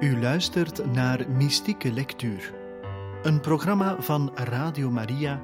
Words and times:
U 0.00 0.20
luistert 0.20 0.92
naar 0.92 1.30
Mystieke 1.30 1.92
Lectuur, 1.92 2.54
een 3.22 3.40
programma 3.40 4.02
van 4.02 4.36
Radio 4.36 4.90
Maria, 4.90 5.42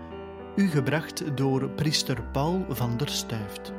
u 0.57 0.69
gebracht 0.69 1.37
door 1.37 1.71
priester 1.71 2.23
Paul 2.23 2.65
van 2.69 2.96
der 2.96 3.08
Stuift. 3.08 3.73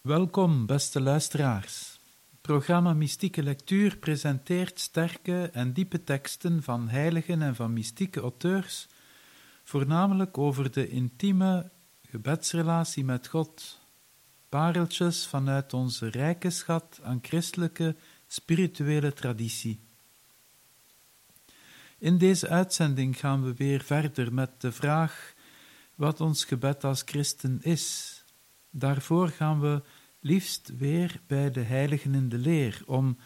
Welkom, 0.00 0.66
beste 0.66 1.00
luisteraars. 1.00 2.00
Het 2.30 2.40
programma 2.40 2.92
Mystieke 2.92 3.42
Lectuur 3.42 3.96
presenteert 3.96 4.80
sterke 4.80 5.50
en 5.52 5.72
diepe 5.72 6.04
teksten 6.04 6.62
van 6.62 6.88
heiligen 6.88 7.42
en 7.42 7.54
van 7.54 7.72
mystieke 7.72 8.20
auteurs, 8.20 8.88
voornamelijk 9.64 10.38
over 10.38 10.70
de 10.70 10.88
intieme 10.88 11.70
gebedsrelatie 12.08 13.04
met 13.04 13.28
God, 13.28 13.84
pareltjes 14.48 15.26
vanuit 15.26 15.72
onze 15.72 16.08
rijke 16.08 16.50
schat 16.50 17.00
aan 17.02 17.18
christelijke 17.22 17.96
spirituele 18.26 19.12
traditie. 19.12 19.80
In 21.98 22.18
deze 22.18 22.48
uitzending 22.48 23.18
gaan 23.18 23.44
we 23.44 23.54
weer 23.54 23.80
verder 23.82 24.34
met 24.34 24.60
de 24.60 24.72
vraag 24.72 25.34
wat 25.94 26.20
ons 26.20 26.44
gebed 26.44 26.84
als 26.84 27.02
christen 27.04 27.58
is. 27.62 28.14
Daarvoor 28.70 29.28
gaan 29.28 29.60
we 29.60 29.82
liefst 30.20 30.72
weer 30.76 31.20
bij 31.26 31.50
de 31.50 31.60
heiligen 31.60 32.14
in 32.14 32.28
de 32.28 32.38
leer, 32.38 32.82
om 32.86 33.18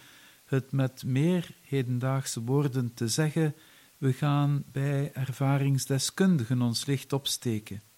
het 0.45 0.73
met 0.73 1.05
meer 1.05 1.55
hedendaagse 1.61 2.43
woorden 2.43 2.95
te 2.95 3.09
zeggen, 3.09 3.55
we 3.99 4.13
gaan 4.13 4.65
bij 4.73 5.13
ervaringsdeskundigen 5.13 6.63
ons 6.63 6.87
licht 6.87 7.13
opsteken. 7.13 7.90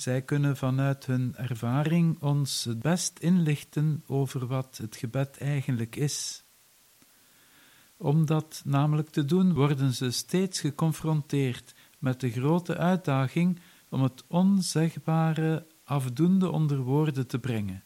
Zij 0.00 0.22
kunnen 0.22 0.56
vanuit 0.56 1.06
hun 1.06 1.34
ervaring 1.36 2.22
ons 2.22 2.64
het 2.64 2.78
best 2.78 3.18
inlichten 3.18 4.04
over 4.06 4.46
wat 4.46 4.76
het 4.82 4.96
gebed 4.96 5.38
eigenlijk 5.38 5.96
is. 5.96 6.44
Om 7.96 8.26
dat 8.26 8.62
namelijk 8.64 9.08
te 9.08 9.24
doen, 9.24 9.52
worden 9.52 9.92
ze 9.92 10.10
steeds 10.10 10.60
geconfronteerd 10.60 11.74
met 11.98 12.20
de 12.20 12.30
grote 12.30 12.76
uitdaging 12.76 13.60
om 13.88 14.02
het 14.02 14.24
onzegbare 14.26 15.66
afdoende 15.84 16.50
onder 16.50 16.78
woorden 16.78 17.26
te 17.26 17.38
brengen. 17.38 17.84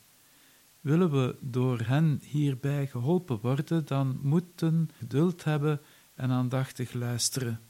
Willen 0.81 1.11
we 1.11 1.37
door 1.41 1.81
hen 1.81 2.21
hierbij 2.25 2.87
geholpen 2.87 3.41
worden, 3.41 3.87
dan 3.87 4.19
moeten 4.23 4.91
geduld 4.99 5.45
hebben 5.45 5.81
en 6.15 6.31
aandachtig 6.31 6.93
luisteren. 6.93 7.61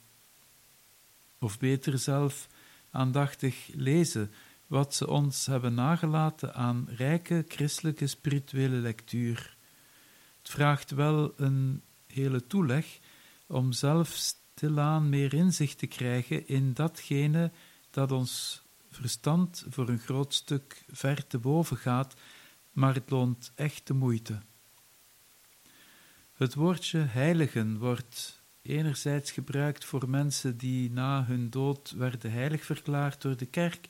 Of 1.38 1.58
beter 1.58 1.98
zelf, 1.98 2.48
aandachtig 2.94 3.68
lezen 3.74 4.30
wat 4.66 4.94
ze 4.94 5.08
ons 5.08 5.46
hebben 5.46 5.74
nagelaten 5.74 6.54
aan 6.54 6.88
rijke 6.96 7.44
christelijke 7.48 8.06
spirituele 8.06 8.76
lectuur. 8.76 9.56
Het 10.38 10.50
vraagt 10.50 10.90
wel 10.90 11.32
een 11.36 11.82
hele 12.06 12.46
toeleg 12.46 12.98
om 13.46 13.72
zelf 13.72 14.08
stilaan 14.08 15.08
meer 15.08 15.34
inzicht 15.34 15.78
te 15.78 15.86
krijgen 15.86 16.48
in 16.48 16.72
datgene 16.72 17.50
dat 17.90 18.12
ons 18.12 18.62
verstand 18.90 19.64
voor 19.68 19.88
een 19.88 19.98
groot 19.98 20.34
stuk 20.34 20.84
ver 20.90 21.26
te 21.26 21.38
boven 21.38 21.76
gaat, 21.76 22.14
maar 22.72 22.94
het 22.94 23.10
loont 23.10 23.52
echt 23.54 23.86
de 23.86 23.94
moeite. 23.94 24.38
Het 26.32 26.54
woordje 26.54 26.98
heiligen 26.98 27.78
wordt 27.78 28.42
enerzijds 28.62 29.30
gebruikt 29.30 29.84
voor 29.84 30.08
mensen 30.08 30.56
die 30.56 30.90
na 30.90 31.24
hun 31.24 31.50
dood 31.50 31.90
werden 31.90 32.32
heilig 32.32 32.64
verklaard 32.64 33.22
door 33.22 33.36
de 33.36 33.46
kerk, 33.46 33.88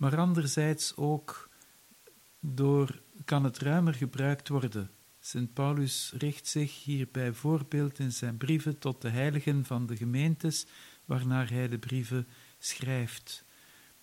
maar 0.00 0.18
anderzijds 0.18 0.96
ook 0.96 1.50
door 2.40 3.02
kan 3.24 3.44
het 3.44 3.58
ruimer 3.58 3.94
gebruikt 3.94 4.48
worden. 4.48 4.90
Sint 5.18 5.52
Paulus 5.52 6.12
richt 6.18 6.46
zich 6.46 6.84
hier 6.84 7.08
bijvoorbeeld 7.12 7.98
in 7.98 8.12
zijn 8.12 8.36
brieven 8.36 8.78
tot 8.78 9.02
de 9.02 9.08
heiligen 9.08 9.64
van 9.64 9.86
de 9.86 9.96
gemeentes 9.96 10.66
waarnaar 11.04 11.50
hij 11.50 11.68
de 11.68 11.78
brieven 11.78 12.28
schrijft. 12.58 13.44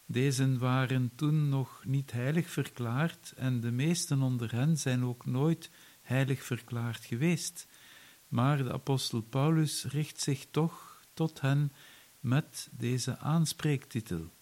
Deze 0.06 0.58
waren 0.58 1.12
toen 1.16 1.50
nog 1.50 1.86
niet 1.86 2.12
heilig 2.12 2.50
verklaard 2.50 3.34
en 3.36 3.60
de 3.60 3.72
meesten 3.72 4.22
onder 4.22 4.52
hen 4.52 4.78
zijn 4.78 5.04
ook 5.04 5.26
nooit 5.26 5.70
heilig 6.02 6.44
verklaard 6.44 7.06
geweest. 7.06 7.68
Maar 8.28 8.58
de 8.58 8.74
apostel 8.74 9.22
Paulus 9.22 9.84
richt 9.84 10.22
zich 10.22 10.46
toch 10.52 11.02
tot 11.14 11.42
hen 11.42 11.72
met 12.20 12.70
deze 12.72 13.18
aanspreektitel. 13.18 14.36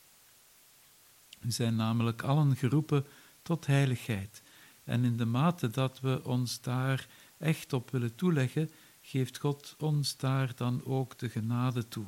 We 1.46 1.52
zijn 1.52 1.76
namelijk 1.76 2.22
allen 2.22 2.56
geroepen 2.56 3.06
tot 3.42 3.66
heiligheid, 3.66 4.42
en 4.84 5.04
in 5.04 5.18
de 5.18 5.26
mate 5.26 5.68
dat 5.68 6.00
we 6.00 6.24
ons 6.24 6.62
daar 6.62 7.08
echt 7.38 7.74
op 7.74 7.92
willen 7.92 8.16
toeleggen, 8.16 8.72
geeft 9.02 9.38
God 9.38 9.76
ons 9.80 10.18
daar 10.18 10.52
dan 10.56 10.86
ook 10.86 11.18
de 11.18 11.30
genade 11.30 11.88
toe. 11.88 12.06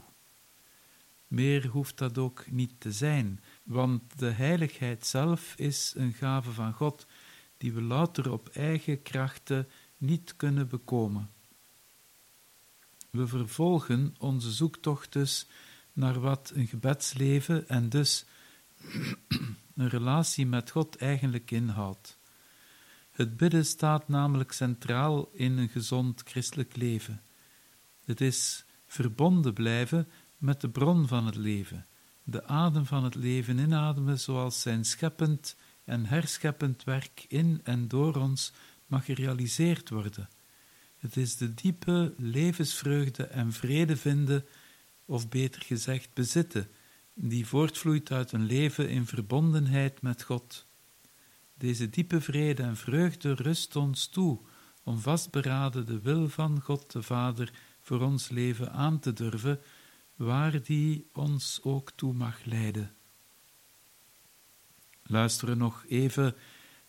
Meer 1.27 1.67
hoeft 1.67 1.97
dat 1.97 2.17
ook 2.17 2.51
niet 2.51 2.73
te 2.77 2.91
zijn, 2.91 3.39
want 3.63 4.19
de 4.19 4.29
heiligheid 4.29 5.05
zelf 5.05 5.53
is 5.55 5.93
een 5.95 6.13
gave 6.13 6.51
van 6.51 6.73
God, 6.73 7.05
die 7.57 7.73
we 7.73 7.81
louter 7.81 8.31
op 8.31 8.49
eigen 8.49 9.01
krachten 9.01 9.67
niet 9.97 10.35
kunnen 10.35 10.67
bekomen. 10.67 11.29
We 13.09 13.27
vervolgen 13.27 14.15
onze 14.17 14.51
zoektocht 14.51 15.13
dus 15.13 15.47
naar 15.93 16.19
wat 16.19 16.51
een 16.55 16.67
gebedsleven 16.67 17.69
en 17.69 17.89
dus 17.89 18.25
een 19.75 19.89
relatie 19.89 20.45
met 20.45 20.71
God 20.71 20.95
eigenlijk 20.95 21.51
inhoudt. 21.51 22.17
Het 23.11 23.37
bidden 23.37 23.65
staat 23.65 24.07
namelijk 24.07 24.51
centraal 24.51 25.29
in 25.33 25.57
een 25.57 25.69
gezond 25.69 26.21
christelijk 26.25 26.75
leven. 26.75 27.21
Het 28.05 28.21
is 28.21 28.65
verbonden 28.85 29.53
blijven 29.53 30.07
met 30.37 30.61
de 30.61 30.69
bron 30.69 31.07
van 31.07 31.25
het 31.25 31.35
leven, 31.35 31.85
de 32.23 32.45
adem 32.45 32.85
van 32.85 33.03
het 33.03 33.15
leven 33.15 33.57
inademen 33.57 34.19
zoals 34.19 34.61
zijn 34.61 34.85
scheppend 34.85 35.55
en 35.83 36.05
herscheppend 36.05 36.83
werk 36.83 37.25
in 37.27 37.61
en 37.63 37.87
door 37.87 38.15
ons 38.15 38.53
mag 38.85 39.05
gerealiseerd 39.05 39.89
worden. 39.89 40.29
Het 40.97 41.17
is 41.17 41.37
de 41.37 41.53
diepe 41.53 42.13
levensvreugde 42.17 43.23
en 43.23 43.53
vrede 43.53 43.97
vinden, 43.97 44.45
of 45.05 45.29
beter 45.29 45.61
gezegd 45.61 46.13
bezitten, 46.13 46.69
die 47.19 47.47
voortvloeit 47.47 48.11
uit 48.11 48.31
een 48.31 48.45
leven 48.45 48.89
in 48.89 49.05
verbondenheid 49.05 50.01
met 50.01 50.23
God. 50.23 50.65
Deze 51.53 51.89
diepe 51.89 52.21
vrede 52.21 52.63
en 52.63 52.77
vreugde 52.77 53.33
rust 53.33 53.75
ons 53.75 54.07
toe 54.07 54.39
om 54.83 54.99
vastberaden 54.99 55.85
de 55.85 56.01
wil 56.01 56.29
van 56.29 56.61
God 56.61 56.91
de 56.91 57.03
Vader 57.03 57.53
voor 57.81 58.01
ons 58.01 58.29
leven 58.29 58.71
aan 58.71 58.99
te 58.99 59.13
durven, 59.13 59.59
waar 60.15 60.63
die 60.63 61.07
ons 61.13 61.59
ook 61.63 61.91
toe 61.95 62.13
mag 62.13 62.43
leiden. 62.43 62.95
Luisteren 65.03 65.57
nog 65.57 65.85
even 65.87 66.35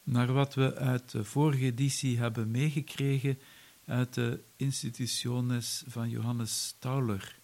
naar 0.02 0.32
wat 0.32 0.54
we 0.54 0.74
uit 0.74 1.10
de 1.10 1.24
vorige 1.24 1.64
editie 1.64 2.18
hebben 2.18 2.50
meegekregen 2.50 3.38
uit 3.84 4.14
de 4.14 4.40
institutiones 4.56 5.82
van 5.86 6.10
Johannes 6.10 6.74
Tauler. 6.78 7.37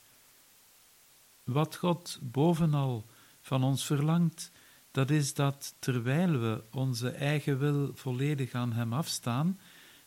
Wat 1.44 1.76
God 1.76 2.18
bovenal 2.22 3.06
van 3.40 3.64
ons 3.64 3.86
verlangt, 3.86 4.50
dat 4.90 5.10
is 5.10 5.34
dat 5.34 5.74
terwijl 5.78 6.38
we 6.40 6.64
onze 6.70 7.10
eigen 7.10 7.58
wil 7.58 7.90
volledig 7.94 8.52
aan 8.52 8.72
Hem 8.72 8.92
afstaan, 8.92 9.60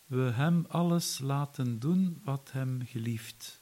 we 0.05 0.21
Hem 0.21 0.65
alles 0.67 1.19
laten 1.19 1.79
doen 1.79 2.21
wat 2.23 2.49
Hem 2.51 2.81
gelieft. 2.85 3.61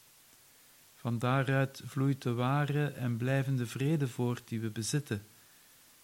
Van 0.93 1.19
daaruit 1.19 1.81
vloeit 1.85 2.21
de 2.21 2.33
ware 2.33 2.87
en 2.87 3.17
blijvende 3.17 3.65
vrede 3.65 4.07
voort 4.07 4.47
die 4.47 4.59
we 4.59 4.69
bezitten. 4.69 5.27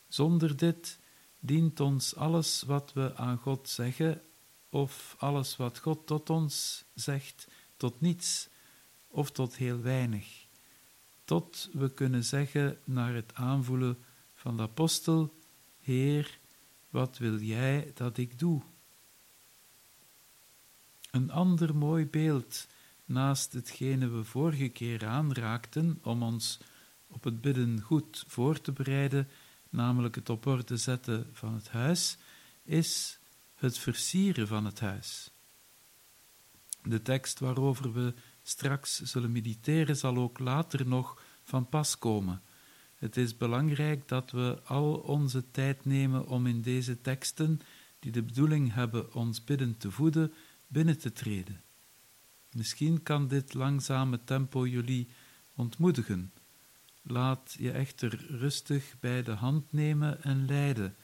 Zonder 0.07 0.57
dit 0.57 0.99
dient 1.39 1.79
ons 1.79 2.15
alles 2.15 2.61
wat 2.61 2.93
we 2.93 3.15
aan 3.15 3.37
God 3.37 3.69
zeggen, 3.69 4.21
of 4.69 5.15
alles 5.19 5.57
wat 5.57 5.79
God 5.79 6.07
tot 6.07 6.29
ons 6.29 6.83
zegt, 6.93 7.47
tot 7.77 8.01
niets 8.01 8.49
of 9.07 9.31
tot 9.31 9.55
heel 9.55 9.81
weinig 9.81 10.40
tot 11.31 11.69
we 11.73 11.93
kunnen 11.93 12.23
zeggen 12.23 12.77
naar 12.83 13.13
het 13.13 13.33
aanvoelen 13.33 13.97
van 14.33 14.57
de 14.57 14.63
apostel: 14.63 15.33
Heer, 15.79 16.39
wat 16.89 17.17
wil 17.17 17.39
jij 17.39 17.91
dat 17.93 18.17
ik 18.17 18.39
doe? 18.39 18.61
Een 21.11 21.31
ander 21.31 21.75
mooi 21.75 22.07
beeld 22.07 22.67
naast 23.05 23.53
hetgene 23.53 24.07
we 24.07 24.23
vorige 24.23 24.69
keer 24.69 25.05
aanraakten 25.05 25.99
om 26.03 26.23
ons 26.23 26.59
op 27.07 27.23
het 27.23 27.41
bidden 27.41 27.81
goed 27.81 28.23
voor 28.27 28.61
te 28.61 28.71
bereiden, 28.71 29.29
namelijk 29.69 30.15
het 30.15 30.29
op 30.29 30.45
orde 30.45 30.77
zetten 30.77 31.29
van 31.31 31.53
het 31.53 31.69
huis, 31.69 32.17
is 32.63 33.19
het 33.55 33.77
versieren 33.77 34.47
van 34.47 34.65
het 34.65 34.79
huis. 34.79 35.31
De 36.83 37.01
tekst 37.01 37.39
waarover 37.39 37.93
we 37.93 38.13
straks 38.43 39.01
zullen 39.01 39.31
mediteren 39.31 39.97
zal 39.97 40.17
ook 40.17 40.39
later 40.39 40.87
nog 40.87 41.21
van 41.43 41.69
pas 41.69 41.97
komen. 41.97 42.41
Het 42.95 43.17
is 43.17 43.37
belangrijk 43.37 44.07
dat 44.07 44.31
we 44.31 44.59
al 44.65 44.93
onze 44.93 45.51
tijd 45.51 45.85
nemen 45.85 46.27
om 46.27 46.47
in 46.47 46.61
deze 46.61 47.01
teksten, 47.01 47.61
die 47.99 48.11
de 48.11 48.23
bedoeling 48.23 48.73
hebben 48.73 49.13
ons 49.13 49.43
bidden 49.43 49.77
te 49.77 49.91
voeden, 49.91 50.33
binnen 50.67 50.97
te 50.97 51.11
treden. 51.11 51.61
Misschien 52.51 53.03
kan 53.03 53.27
dit 53.27 53.53
langzame 53.53 54.23
tempo 54.23 54.67
jullie 54.67 55.07
ontmoedigen. 55.55 56.33
Laat 57.01 57.55
je 57.59 57.71
echter 57.71 58.25
rustig 58.27 58.95
bij 58.99 59.23
de 59.23 59.31
hand 59.31 59.71
nemen 59.71 60.23
en 60.23 60.45
leiden. 60.45 60.95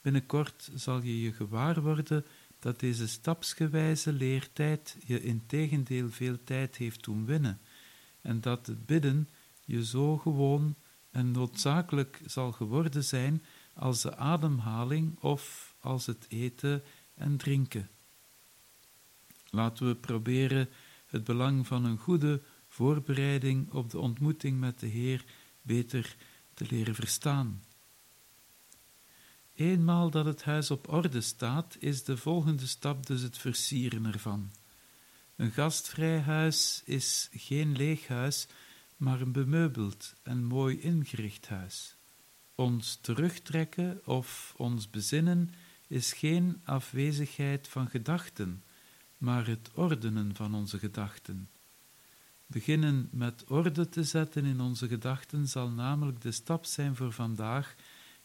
Binnenkort 0.00 0.70
zal 0.74 1.02
je 1.02 1.20
je 1.20 1.32
gewaar 1.32 1.82
worden 1.82 2.26
dat 2.60 2.80
deze 2.80 3.08
stapsgewijze 3.08 4.12
leertijd 4.12 4.96
je 5.06 5.22
in 5.22 5.46
tegendeel 5.46 6.10
veel 6.10 6.44
tijd 6.44 6.76
heeft 6.76 7.04
doen 7.04 7.24
winnen, 7.24 7.60
en 8.20 8.40
dat 8.40 8.66
het 8.66 8.86
bidden 8.86 9.28
je 9.64 9.84
zo 9.84 10.16
gewoon 10.16 10.74
en 11.10 11.30
noodzakelijk 11.30 12.20
zal 12.26 12.52
geworden 12.52 13.04
zijn 13.04 13.42
als 13.74 14.02
de 14.02 14.16
ademhaling 14.16 15.18
of 15.20 15.74
als 15.80 16.06
het 16.06 16.26
eten 16.28 16.82
en 17.14 17.36
drinken. 17.36 17.88
Laten 19.50 19.86
we 19.86 19.94
proberen 19.94 20.68
het 21.06 21.24
belang 21.24 21.66
van 21.66 21.84
een 21.84 21.98
goede 21.98 22.42
voorbereiding 22.68 23.72
op 23.72 23.90
de 23.90 23.98
ontmoeting 23.98 24.60
met 24.60 24.80
de 24.80 24.86
Heer 24.86 25.24
beter 25.62 26.16
te 26.54 26.66
leren 26.68 26.94
verstaan. 26.94 27.62
Eenmaal 29.60 30.10
dat 30.10 30.24
het 30.24 30.42
huis 30.42 30.70
op 30.70 30.92
orde 30.92 31.20
staat, 31.20 31.76
is 31.78 32.04
de 32.04 32.16
volgende 32.16 32.66
stap 32.66 33.06
dus 33.06 33.22
het 33.22 33.38
versieren 33.38 34.04
ervan. 34.04 34.50
Een 35.36 35.50
gastvrij 35.50 36.18
huis 36.20 36.82
is 36.84 37.28
geen 37.32 37.76
leeg 37.76 38.06
huis, 38.06 38.46
maar 38.96 39.20
een 39.20 39.32
bemeubeld 39.32 40.14
en 40.22 40.44
mooi 40.44 40.80
ingericht 40.80 41.48
huis. 41.48 41.96
Ons 42.54 42.98
terugtrekken 43.00 44.00
of 44.04 44.54
ons 44.56 44.90
bezinnen 44.90 45.50
is 45.86 46.12
geen 46.12 46.60
afwezigheid 46.64 47.68
van 47.68 47.88
gedachten, 47.88 48.62
maar 49.18 49.46
het 49.46 49.70
ordenen 49.74 50.34
van 50.34 50.54
onze 50.54 50.78
gedachten. 50.78 51.48
Beginnen 52.46 53.08
met 53.12 53.44
orde 53.48 53.88
te 53.88 54.04
zetten 54.04 54.44
in 54.44 54.60
onze 54.60 54.88
gedachten 54.88 55.48
zal 55.48 55.70
namelijk 55.70 56.20
de 56.20 56.32
stap 56.32 56.64
zijn 56.64 56.96
voor 56.96 57.12
vandaag 57.12 57.74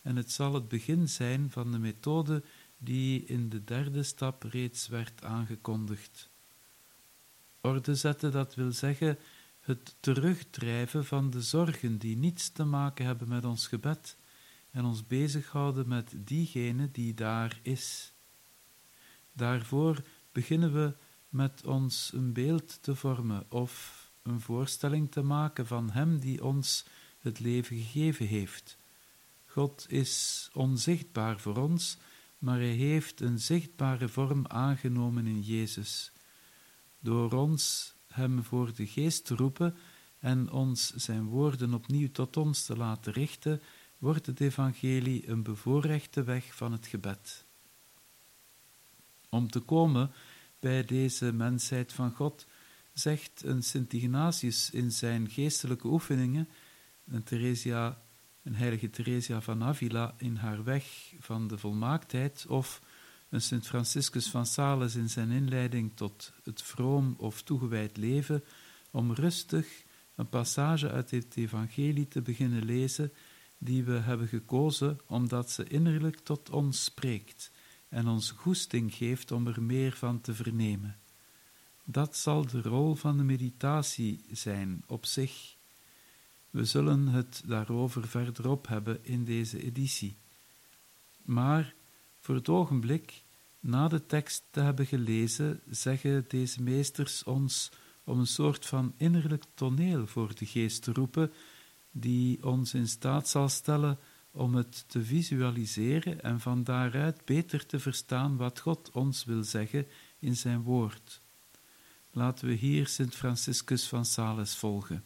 en 0.06 0.16
het 0.16 0.32
zal 0.32 0.54
het 0.54 0.68
begin 0.68 1.10
zijn 1.10 1.52
van 1.52 1.72
de 1.72 1.80
methode 1.80 2.44
die 2.78 3.24
in 3.24 3.50
de 3.50 3.64
derde 3.64 4.04
stap 4.04 4.44
reeds 4.44 4.88
werd 4.88 5.24
aangekondigd. 5.24 6.30
Orde 7.62 7.96
zetten, 7.96 8.32
dat 8.32 8.56
wil 8.56 8.72
zeggen 8.72 9.18
het 9.60 9.96
terugdrijven 10.00 11.06
van 11.06 11.30
de 11.30 11.42
zorgen 11.42 11.98
die 11.98 12.18
niets 12.18 12.50
te 12.50 12.64
maken 12.64 13.06
hebben 13.06 13.28
met 13.28 13.46
ons 13.46 13.68
gebed 13.68 14.18
en 14.72 14.86
ons 14.86 15.08
bezighouden 15.08 15.88
met 15.88 16.14
diegene 16.18 16.92
die 16.92 17.14
daar 17.14 17.60
is. 17.62 18.14
Daarvoor 19.34 20.04
beginnen 20.32 20.74
we 20.74 20.94
met 21.30 21.66
ons 21.66 22.12
een 22.14 22.34
beeld 22.34 22.84
te 22.84 22.96
vormen 22.96 23.46
of 23.50 24.04
een 24.22 24.42
voorstelling 24.42 25.12
te 25.12 25.22
maken 25.22 25.68
van 25.68 25.92
Hem 25.92 26.20
die 26.20 26.44
ons 26.44 26.86
het 27.20 27.40
leven 27.40 27.78
gegeven 27.78 28.28
heeft. 28.28 28.78
God 29.56 29.86
is 29.88 30.50
onzichtbaar 30.54 31.40
voor 31.40 31.58
ons, 31.58 31.98
maar 32.38 32.58
Hij 32.58 32.68
heeft 32.68 33.22
een 33.22 33.40
zichtbare 33.40 34.08
vorm 34.08 34.48
aangenomen 34.48 35.28
in 35.28 35.42
Jezus. 35.42 36.12
Door 37.00 37.32
ons 37.32 37.94
Hem 38.08 38.44
voor 38.44 38.74
de 38.74 38.88
geest 38.88 39.26
te 39.26 39.36
roepen 39.36 39.76
en 40.20 40.52
ons 40.52 40.94
Zijn 40.96 41.26
woorden 41.26 41.74
opnieuw 41.74 42.12
tot 42.12 42.38
ons 42.38 42.66
te 42.66 42.78
laten 42.78 43.14
richten, 43.14 43.62
wordt 43.98 44.26
het 44.26 44.40
Evangelie 44.40 45.30
een 45.30 45.44
bevoorrechte 45.44 46.24
weg 46.24 46.56
van 46.56 46.72
het 46.72 46.88
gebed. 46.88 47.46
Om 49.30 49.50
te 49.50 49.60
komen 49.60 50.12
bij 50.60 50.86
deze 50.86 51.34
mensheid 51.34 51.94
van 51.94 52.12
God, 52.12 52.48
zegt 52.94 53.44
een 53.44 53.64
Sint 53.64 53.94
Ignatius 53.94 54.70
in 54.70 54.92
zijn 54.92 55.30
geestelijke 55.30 55.88
oefeningen, 55.88 56.50
een, 57.06 57.24
Theresia, 57.24 58.04
een 58.46 58.56
heilige 58.56 58.90
Theresia 58.90 59.42
van 59.42 59.64
Avila 59.64 60.16
in 60.18 60.36
haar 60.36 60.64
weg 60.64 61.14
van 61.20 61.48
de 61.48 61.58
volmaaktheid, 61.58 62.46
of 62.48 62.82
een 63.30 63.42
Sint 63.42 63.68
Franciscus 63.68 64.30
van 64.30 64.46
Sales 64.46 64.96
in 64.96 65.10
zijn 65.10 65.32
inleiding 65.32 65.92
tot 65.96 66.34
het 66.44 66.62
vroom 66.62 67.16
of 67.18 67.42
toegewijd 67.42 67.98
leven, 67.98 68.44
om 68.92 69.14
rustig 69.14 69.84
een 70.16 70.30
passage 70.30 70.92
uit 70.92 71.12
het 71.12 71.36
Evangelie 71.36 72.08
te 72.08 72.22
beginnen 72.22 72.66
lezen, 72.66 73.14
die 73.58 73.84
we 73.84 73.92
hebben 73.92 74.28
gekozen 74.28 75.00
omdat 75.08 75.52
ze 75.52 75.64
innerlijk 75.64 76.20
tot 76.20 76.50
ons 76.50 76.84
spreekt 76.84 77.52
en 77.90 78.08
ons 78.08 78.32
goesting 78.32 78.94
geeft 78.94 79.32
om 79.32 79.48
er 79.48 79.64
meer 79.64 79.92
van 79.92 80.22
te 80.22 80.34
vernemen. 80.34 81.00
Dat 81.86 82.18
zal 82.18 82.46
de 82.46 82.62
rol 82.62 82.96
van 82.96 83.18
de 83.18 83.24
meditatie 83.24 84.26
zijn 84.32 84.84
op 84.88 85.06
zich. 85.06 85.55
We 86.56 86.66
zullen 86.66 87.08
het 87.08 87.44
daarover 87.46 88.08
verderop 88.08 88.68
hebben 88.68 89.00
in 89.02 89.24
deze 89.24 89.64
editie. 89.64 90.18
Maar 91.22 91.74
voor 92.20 92.36
het 92.36 92.50
ogenblik, 92.50 93.24
na 93.60 93.88
de 93.88 94.06
tekst 94.06 94.44
te 94.50 94.60
hebben 94.60 94.86
gelezen, 94.86 95.62
zeggen 95.70 96.26
deze 96.28 96.62
meesters 96.62 97.24
ons 97.24 97.72
om 98.04 98.20
een 98.20 98.28
soort 98.28 98.66
van 98.66 98.94
innerlijk 98.98 99.44
toneel 99.54 100.08
voor 100.08 100.36
de 100.36 100.46
geest 100.46 100.84
te 100.84 100.94
roepen, 100.94 101.32
die 101.92 102.46
ons 102.46 102.74
in 102.74 102.88
staat 102.88 103.30
zal 103.30 103.50
stellen 103.50 104.00
om 104.32 104.56
het 104.56 104.86
te 104.88 105.04
visualiseren 105.04 106.22
en 106.22 106.40
van 106.40 106.64
daaruit 106.64 107.26
beter 107.26 107.66
te 107.66 107.80
verstaan 107.80 108.38
wat 108.38 108.60
God 108.60 108.92
ons 108.92 109.26
wil 109.26 109.44
zeggen 109.44 109.88
in 110.20 110.36
zijn 110.36 110.62
woord. 110.62 111.22
Laten 112.12 112.48
we 112.48 112.54
hier 112.54 112.88
Sint 112.88 113.16
Franciscus 113.16 113.88
van 113.88 114.06
Sales 114.06 114.56
volgen. 114.56 115.04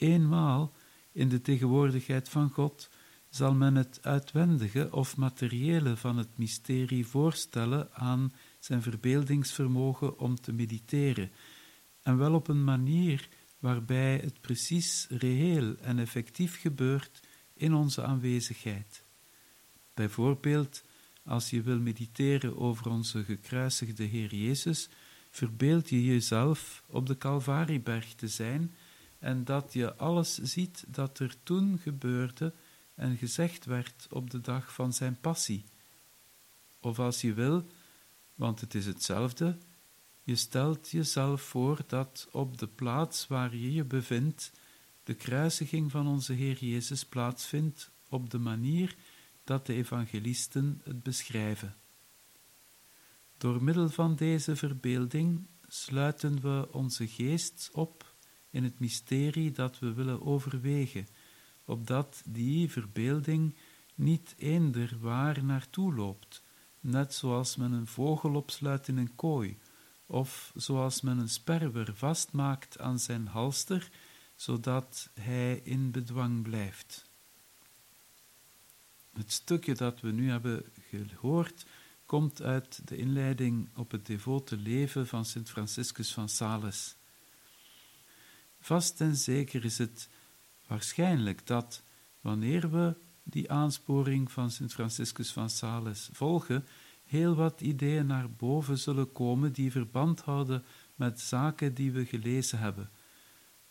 Eenmaal 0.00 0.72
in 1.12 1.28
de 1.28 1.40
tegenwoordigheid 1.40 2.28
van 2.28 2.50
God 2.50 2.90
zal 3.28 3.54
men 3.54 3.74
het 3.74 3.98
uitwendige 4.02 4.92
of 4.92 5.16
materiële 5.16 5.96
van 5.96 6.16
het 6.16 6.38
mysterie 6.38 7.06
voorstellen 7.06 7.92
aan 7.92 8.32
zijn 8.58 8.82
verbeeldingsvermogen 8.82 10.18
om 10.18 10.40
te 10.40 10.52
mediteren, 10.52 11.30
en 12.02 12.16
wel 12.16 12.34
op 12.34 12.48
een 12.48 12.64
manier 12.64 13.28
waarbij 13.58 14.16
het 14.16 14.40
precies 14.40 15.06
reëel 15.10 15.76
en 15.76 15.98
effectief 15.98 16.60
gebeurt 16.60 17.20
in 17.54 17.74
onze 17.74 18.02
aanwezigheid. 18.02 19.04
Bijvoorbeeld 19.94 20.82
als 21.24 21.50
je 21.50 21.62
wil 21.62 21.78
mediteren 21.78 22.58
over 22.58 22.90
onze 22.90 23.24
gekruisigde 23.24 24.04
Heer 24.04 24.34
Jezus, 24.34 24.88
verbeeld 25.30 25.88
je 25.88 26.04
jezelf 26.04 26.82
op 26.86 27.06
de 27.06 27.18
Calvarieberg 27.18 28.14
te 28.14 28.28
zijn 28.28 28.74
en 29.20 29.44
dat 29.44 29.72
je 29.72 29.96
alles 29.96 30.34
ziet 30.34 30.84
dat 30.88 31.18
er 31.18 31.36
toen 31.42 31.78
gebeurde 31.78 32.54
en 32.94 33.16
gezegd 33.16 33.64
werd 33.64 34.06
op 34.10 34.30
de 34.30 34.40
dag 34.40 34.74
van 34.74 34.92
zijn 34.92 35.20
passie. 35.20 35.64
Of 36.80 36.98
als 36.98 37.20
je 37.20 37.34
wil, 37.34 37.66
want 38.34 38.60
het 38.60 38.74
is 38.74 38.86
hetzelfde, 38.86 39.58
je 40.22 40.36
stelt 40.36 40.90
jezelf 40.90 41.42
voor 41.42 41.80
dat 41.86 42.28
op 42.30 42.58
de 42.58 42.66
plaats 42.66 43.26
waar 43.26 43.56
je 43.56 43.72
je 43.72 43.84
bevindt, 43.84 44.52
de 45.04 45.14
kruisiging 45.14 45.90
van 45.90 46.06
onze 46.06 46.32
Heer 46.32 46.64
Jezus 46.64 47.04
plaatsvindt 47.04 47.90
op 48.08 48.30
de 48.30 48.38
manier 48.38 48.96
dat 49.44 49.66
de 49.66 49.74
evangelisten 49.74 50.80
het 50.84 51.02
beschrijven. 51.02 51.76
Door 53.36 53.64
middel 53.64 53.88
van 53.88 54.16
deze 54.16 54.56
verbeelding 54.56 55.46
sluiten 55.66 56.40
we 56.40 56.68
onze 56.72 57.08
geest 57.08 57.70
op 57.72 58.09
in 58.50 58.64
het 58.64 58.78
mysterie 58.78 59.50
dat 59.50 59.78
we 59.78 59.92
willen 59.92 60.22
overwegen, 60.22 61.06
opdat 61.64 62.22
die 62.26 62.70
verbeelding 62.70 63.54
niet 63.94 64.34
eender 64.38 64.96
waar 65.00 65.44
naartoe 65.44 65.94
loopt, 65.94 66.42
net 66.80 67.14
zoals 67.14 67.56
men 67.56 67.72
een 67.72 67.86
vogel 67.86 68.34
opsluit 68.34 68.88
in 68.88 68.96
een 68.96 69.14
kooi, 69.14 69.58
of 70.06 70.52
zoals 70.56 71.00
men 71.00 71.18
een 71.18 71.28
sperwer 71.28 71.94
vastmaakt 71.94 72.78
aan 72.78 72.98
zijn 72.98 73.26
halster, 73.26 73.90
zodat 74.34 75.10
hij 75.20 75.60
in 75.64 75.90
bedwang 75.90 76.42
blijft. 76.42 77.08
Het 79.12 79.32
stukje 79.32 79.74
dat 79.74 80.00
we 80.00 80.10
nu 80.10 80.30
hebben 80.30 80.64
gehoord 80.88 81.66
komt 82.06 82.42
uit 82.42 82.88
de 82.88 82.96
inleiding 82.96 83.68
op 83.76 83.90
het 83.90 84.06
devote 84.06 84.56
leven 84.56 85.06
van 85.06 85.24
Sint 85.24 85.50
Franciscus 85.50 86.12
van 86.12 86.28
Sales. 86.28 86.96
Vast 88.60 89.00
en 89.00 89.16
zeker 89.16 89.64
is 89.64 89.78
het 89.78 90.08
waarschijnlijk 90.66 91.46
dat 91.46 91.82
wanneer 92.20 92.70
we 92.70 92.96
die 93.22 93.50
aansporing 93.50 94.32
van 94.32 94.50
Sint 94.50 94.72
Franciscus 94.72 95.32
van 95.32 95.50
Sales 95.50 96.08
volgen, 96.12 96.66
heel 97.04 97.34
wat 97.34 97.60
ideeën 97.60 98.06
naar 98.06 98.30
boven 98.30 98.78
zullen 98.78 99.12
komen 99.12 99.52
die 99.52 99.70
verband 99.70 100.20
houden 100.20 100.64
met 100.94 101.20
zaken 101.20 101.74
die 101.74 101.92
we 101.92 102.04
gelezen 102.06 102.58
hebben. 102.58 102.90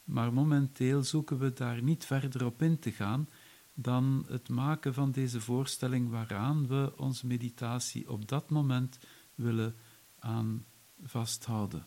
maar 0.04 0.34
momenteel 0.34 1.04
zoeken 1.04 1.38
we 1.38 1.54
daar 1.54 1.82
niet 1.84 2.06
verder 2.06 2.46
op 2.46 2.62
in 2.62 2.80
te 2.80 2.92
gaan 2.92 3.30
dan 3.74 4.26
het 4.28 4.50
maken 4.50 4.94
van 4.94 5.12
deze 5.12 5.42
voorstelling 5.42 6.10
waaraan 6.10 6.68
we 6.68 6.94
onze 6.98 7.28
meditatie 7.28 8.10
op 8.10 8.28
dat 8.28 8.50
moment 8.50 9.00
willen 9.36 9.76
aan 10.20 10.66
vasthouden. 11.04 11.86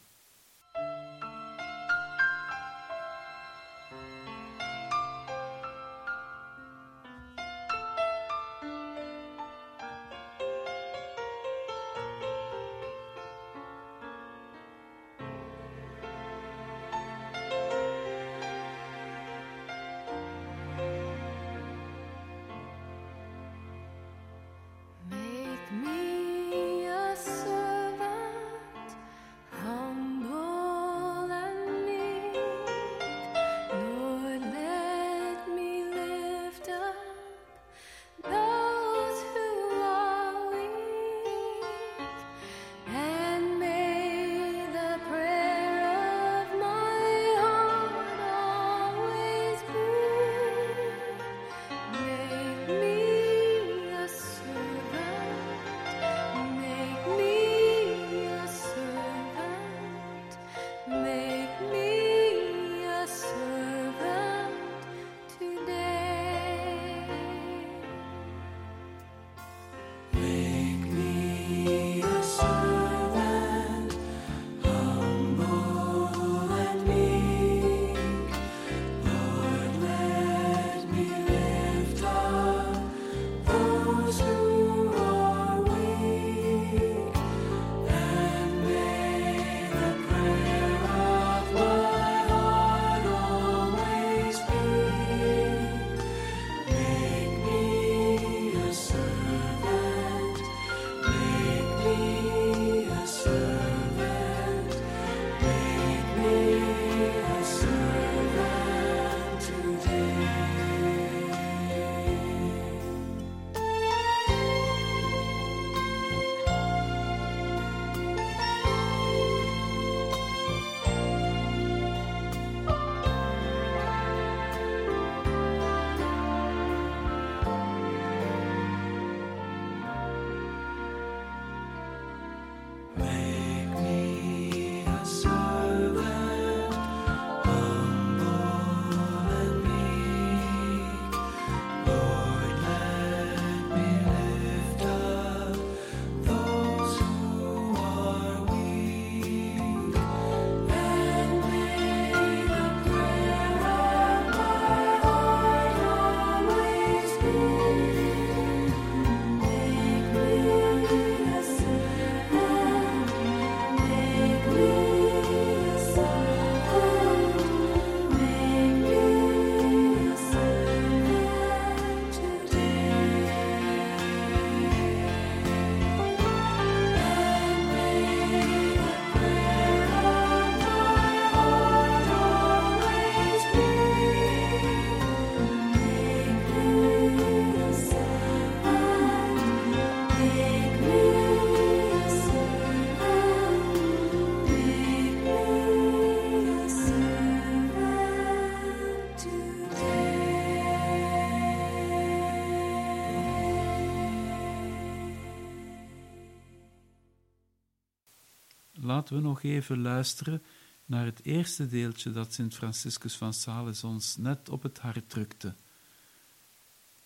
Laten 208.82 209.16
we 209.16 209.22
nog 209.22 209.42
even 209.42 209.80
luisteren 209.80 210.42
naar 210.84 211.04
het 211.04 211.24
eerste 211.24 211.66
deeltje 211.66 212.10
dat 212.10 212.32
Sint 212.32 212.54
Franciscus 212.54 213.16
van 213.16 213.34
Sales 213.34 213.84
ons 213.84 214.16
net 214.16 214.48
op 214.48 214.62
het 214.62 214.78
hart 214.78 215.08
drukte. 215.08 215.54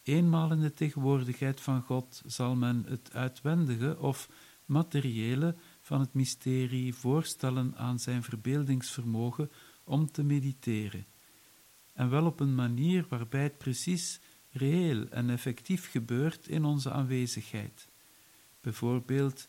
Eenmaal 0.02 0.52
in 0.52 0.60
de 0.60 0.72
tegenwoordigheid 0.72 1.60
van 1.60 1.82
God 1.82 2.22
zal 2.26 2.54
men 2.54 2.84
het 2.88 3.12
uitwendige 3.12 3.98
of 3.98 4.28
materiële 4.64 5.54
van 5.80 6.00
het 6.00 6.14
mysterie 6.14 6.94
voorstellen 6.94 7.76
aan 7.76 7.98
zijn 7.98 8.22
verbeeldingsvermogen 8.22 9.50
om 9.84 10.10
te 10.10 10.22
mediteren, 10.22 11.06
en 11.92 12.10
wel 12.10 12.26
op 12.26 12.40
een 12.40 12.54
manier 12.54 13.06
waarbij 13.08 13.42
het 13.42 13.58
precies 13.58 14.20
reëel 14.50 15.08
en 15.08 15.30
effectief 15.30 15.90
gebeurt 15.90 16.48
in 16.48 16.64
onze 16.64 16.90
aanwezigheid. 16.90 17.88
Bijvoorbeeld 18.60 19.48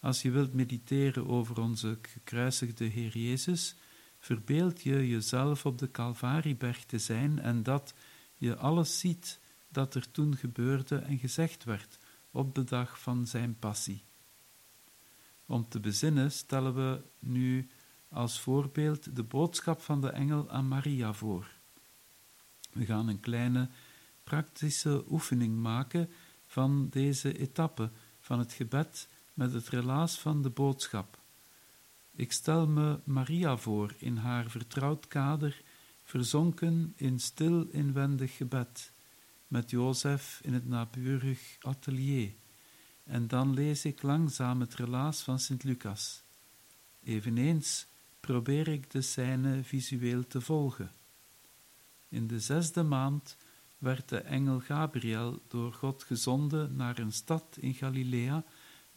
als 0.00 0.22
je 0.22 0.30
wilt 0.30 0.52
mediteren 0.52 1.26
over 1.26 1.60
onze 1.60 1.98
gekruisigde 2.02 2.84
Heer 2.84 3.18
Jezus, 3.18 3.76
verbeeld 4.18 4.82
je 4.82 5.08
jezelf 5.08 5.66
op 5.66 5.78
de 5.78 5.90
Calvarieberg 5.90 6.84
te 6.84 6.98
zijn 6.98 7.38
en 7.38 7.62
dat 7.62 7.94
je 8.34 8.56
alles 8.56 8.98
ziet 8.98 9.40
dat 9.68 9.94
er 9.94 10.10
toen 10.10 10.36
gebeurde 10.36 10.96
en 10.96 11.18
gezegd 11.18 11.64
werd 11.64 11.98
op 12.30 12.54
de 12.54 12.64
dag 12.64 13.00
van 13.00 13.26
zijn 13.26 13.58
passie. 13.58 14.04
Om 15.46 15.68
te 15.68 15.80
bezinnen 15.80 16.32
stellen 16.32 16.74
we 16.74 17.02
nu 17.18 17.68
als 18.08 18.40
voorbeeld 18.40 19.16
de 19.16 19.22
boodschap 19.22 19.80
van 19.80 20.00
de 20.00 20.10
engel 20.10 20.50
aan 20.50 20.68
Maria 20.68 21.12
voor. 21.12 21.50
We 22.72 22.84
gaan 22.84 23.08
een 23.08 23.20
kleine 23.20 23.68
praktische 24.24 25.04
oefening 25.08 25.56
maken 25.56 26.10
van 26.46 26.88
deze 26.88 27.38
etappe 27.38 27.90
van 28.20 28.38
het 28.38 28.52
gebed 28.52 29.08
met 29.38 29.52
het 29.52 29.68
relaas 29.68 30.18
van 30.18 30.42
de 30.42 30.50
boodschap. 30.50 31.18
Ik 32.14 32.32
stel 32.32 32.66
me 32.66 33.00
Maria 33.04 33.56
voor 33.56 33.94
in 33.98 34.16
haar 34.16 34.50
vertrouwd 34.50 35.08
kader, 35.08 35.62
verzonken 36.04 36.92
in 36.96 37.20
stil 37.20 37.66
inwendig 37.70 38.36
gebed, 38.36 38.92
met 39.48 39.70
Jozef 39.70 40.40
in 40.42 40.52
het 40.52 40.66
naburig 40.68 41.56
atelier, 41.60 42.32
en 43.04 43.28
dan 43.28 43.54
lees 43.54 43.84
ik 43.84 44.02
langzaam 44.02 44.60
het 44.60 44.74
relaas 44.74 45.22
van 45.22 45.38
Sint 45.38 45.64
Lucas. 45.64 46.22
Eveneens 47.02 47.86
probeer 48.20 48.68
ik 48.68 48.90
de 48.90 49.02
scène 49.02 49.64
visueel 49.64 50.26
te 50.26 50.40
volgen. 50.40 50.90
In 52.08 52.26
de 52.26 52.40
zesde 52.40 52.82
maand 52.82 53.36
werd 53.78 54.08
de 54.08 54.18
engel 54.18 54.60
Gabriel 54.60 55.42
door 55.48 55.72
God 55.72 56.02
gezonden 56.02 56.76
naar 56.76 56.98
een 56.98 57.12
stad 57.12 57.56
in 57.60 57.74
Galilea 57.74 58.44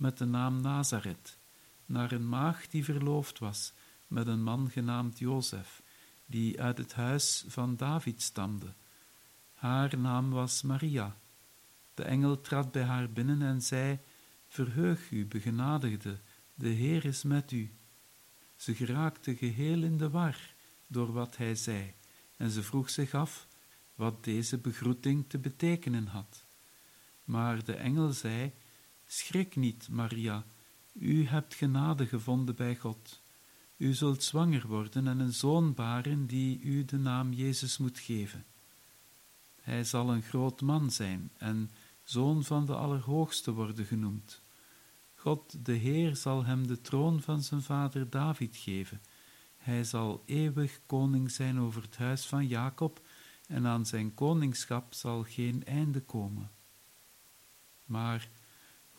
met 0.02 0.18
de 0.18 0.26
naam 0.26 0.62
Nazareth, 0.62 1.38
naar 1.86 2.12
een 2.12 2.30
maagd 2.30 2.72
die 2.72 2.84
verloofd 2.84 3.40
was 3.40 3.74
met 4.08 4.28
een 4.28 4.44
man 4.44 4.70
genaamd 4.70 5.20
Jozef, 5.20 5.82
die 6.26 6.62
uit 6.62 6.78
het 6.78 6.94
huis 6.94 7.46
van 7.48 7.76
David 7.76 8.22
stamde. 8.22 8.74
Haar 9.54 9.98
naam 9.98 10.30
was 10.30 10.62
Maria. 10.62 11.18
De 11.94 12.04
engel 12.04 12.42
trad 12.42 12.72
bij 12.72 12.84
haar 12.84 13.10
binnen 13.10 13.42
en 13.42 13.62
zei: 13.62 14.00
Verheug 14.48 15.12
u, 15.12 15.26
begenadigde, 15.26 16.20
de 16.54 16.70
Heer 16.70 17.06
is 17.06 17.24
met 17.24 17.52
u. 17.52 17.72
Ze 18.56 18.76
geraakte 18.76 19.36
geheel 19.36 19.84
in 19.84 19.98
de 19.98 20.10
war 20.10 20.54
door 20.88 21.12
wat 21.12 21.38
hij 21.38 21.56
zei, 21.56 21.94
en 22.38 22.50
ze 22.50 22.64
vroeg 22.64 22.90
zich 22.90 23.14
af 23.14 23.48
wat 23.96 24.24
deze 24.24 24.58
begroeting 24.58 25.26
te 25.28 25.38
betekenen 25.38 26.08
had. 26.08 26.46
Maar 27.24 27.64
de 27.64 27.76
engel 27.76 28.12
zei: 28.12 28.54
Schrik 29.14 29.56
niet, 29.56 29.90
Maria, 29.90 30.46
u 30.94 31.26
hebt 31.28 31.54
genade 31.54 32.08
gevonden 32.08 32.56
bij 32.56 32.76
God. 32.76 33.22
U 33.78 33.94
zult 33.94 34.24
zwanger 34.24 34.68
worden 34.68 35.08
en 35.08 35.20
een 35.20 35.34
zoon 35.34 35.74
baren 35.74 36.28
die 36.28 36.62
u 36.62 36.86
de 36.86 36.98
naam 36.98 37.34
Jezus 37.34 37.78
moet 37.78 38.00
geven. 38.00 38.46
Hij 39.62 39.84
zal 39.84 40.14
een 40.14 40.22
groot 40.22 40.62
man 40.62 40.92
zijn 40.92 41.32
en 41.38 41.72
zoon 42.04 42.44
van 42.44 42.66
de 42.66 42.76
Allerhoogste 42.76 43.52
worden 43.52 43.86
genoemd. 43.86 44.42
God 45.16 45.66
de 45.66 45.74
Heer 45.74 46.16
zal 46.16 46.46
hem 46.46 46.68
de 46.68 46.82
troon 46.82 47.22
van 47.22 47.44
zijn 47.44 47.62
vader 47.62 48.10
David 48.10 48.58
geven. 48.58 49.02
Hij 49.58 49.84
zal 49.84 50.24
eeuwig 50.26 50.80
koning 50.86 51.32
zijn 51.32 51.60
over 51.60 51.82
het 51.82 51.98
huis 51.98 52.26
van 52.26 52.48
Jacob 52.48 53.02
en 53.48 53.68
aan 53.68 53.86
zijn 53.86 54.14
koningschap 54.14 54.94
zal 54.94 55.24
geen 55.24 55.66
einde 55.66 56.02
komen. 56.02 56.52
Maar 57.86 58.30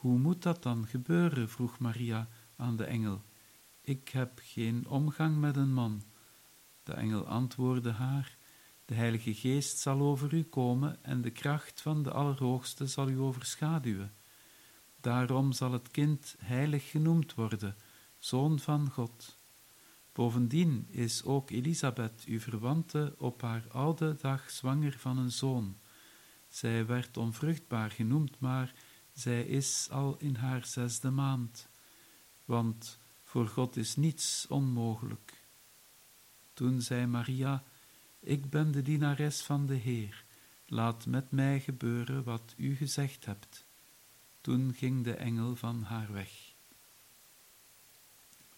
hoe 0.03 0.19
moet 0.19 0.43
dat 0.43 0.63
dan 0.63 0.87
gebeuren? 0.87 1.49
vroeg 1.49 1.79
Maria 1.79 2.29
aan 2.57 2.77
de 2.77 2.85
engel. 2.85 3.23
Ik 3.81 4.09
heb 4.09 4.41
geen 4.43 4.89
omgang 4.89 5.37
met 5.37 5.57
een 5.57 5.73
man. 5.73 6.03
De 6.83 6.93
engel 6.93 7.27
antwoordde 7.27 7.91
haar: 7.91 8.37
De 8.85 8.95
Heilige 8.95 9.35
Geest 9.35 9.79
zal 9.79 10.01
over 10.01 10.35
u 10.35 10.43
komen 10.43 11.05
en 11.05 11.21
de 11.21 11.31
kracht 11.31 11.81
van 11.81 12.03
de 12.03 12.11
Allerhoogste 12.11 12.87
zal 12.87 13.09
u 13.09 13.19
overschaduwen. 13.19 14.13
Daarom 15.01 15.53
zal 15.53 15.73
het 15.73 15.91
kind 15.91 16.37
heilig 16.39 16.91
genoemd 16.91 17.35
worden, 17.35 17.77
zoon 18.19 18.59
van 18.59 18.91
God. 18.91 19.39
Bovendien 20.13 20.87
is 20.91 21.25
ook 21.25 21.51
Elisabeth, 21.51 22.25
uw 22.27 22.41
verwante, 22.41 23.15
op 23.19 23.43
haar 23.43 23.65
oude 23.69 24.17
dag 24.21 24.51
zwanger 24.51 24.99
van 24.99 25.19
een 25.19 25.33
zoon. 25.33 25.77
Zij 26.49 26.87
werd 26.87 27.17
onvruchtbaar 27.17 27.91
genoemd, 27.91 28.41
maar 28.41 28.75
zij 29.13 29.43
is 29.43 29.89
al 29.91 30.17
in 30.19 30.35
haar 30.35 30.67
zesde 30.67 31.11
maand. 31.11 31.69
Want 32.45 32.99
voor 33.23 33.49
God 33.49 33.77
is 33.77 33.97
niets 33.97 34.47
onmogelijk. 34.49 35.47
Toen 36.53 36.81
zei 36.81 37.07
Maria: 37.07 37.65
Ik 38.21 38.51
ben 38.51 38.71
de 38.71 38.83
dienares 38.83 39.43
van 39.43 39.67
de 39.67 39.75
Heer. 39.75 40.25
Laat 40.67 41.07
met 41.07 41.31
mij 41.31 41.61
gebeuren 41.61 42.25
wat 42.25 42.55
u 42.57 42.77
gezegd 42.77 43.25
hebt. 43.25 43.65
Toen 44.41 44.75
ging 44.75 45.05
de 45.05 45.15
engel 45.15 45.57
van 45.57 45.83
haar 45.83 46.13
weg. 46.13 46.55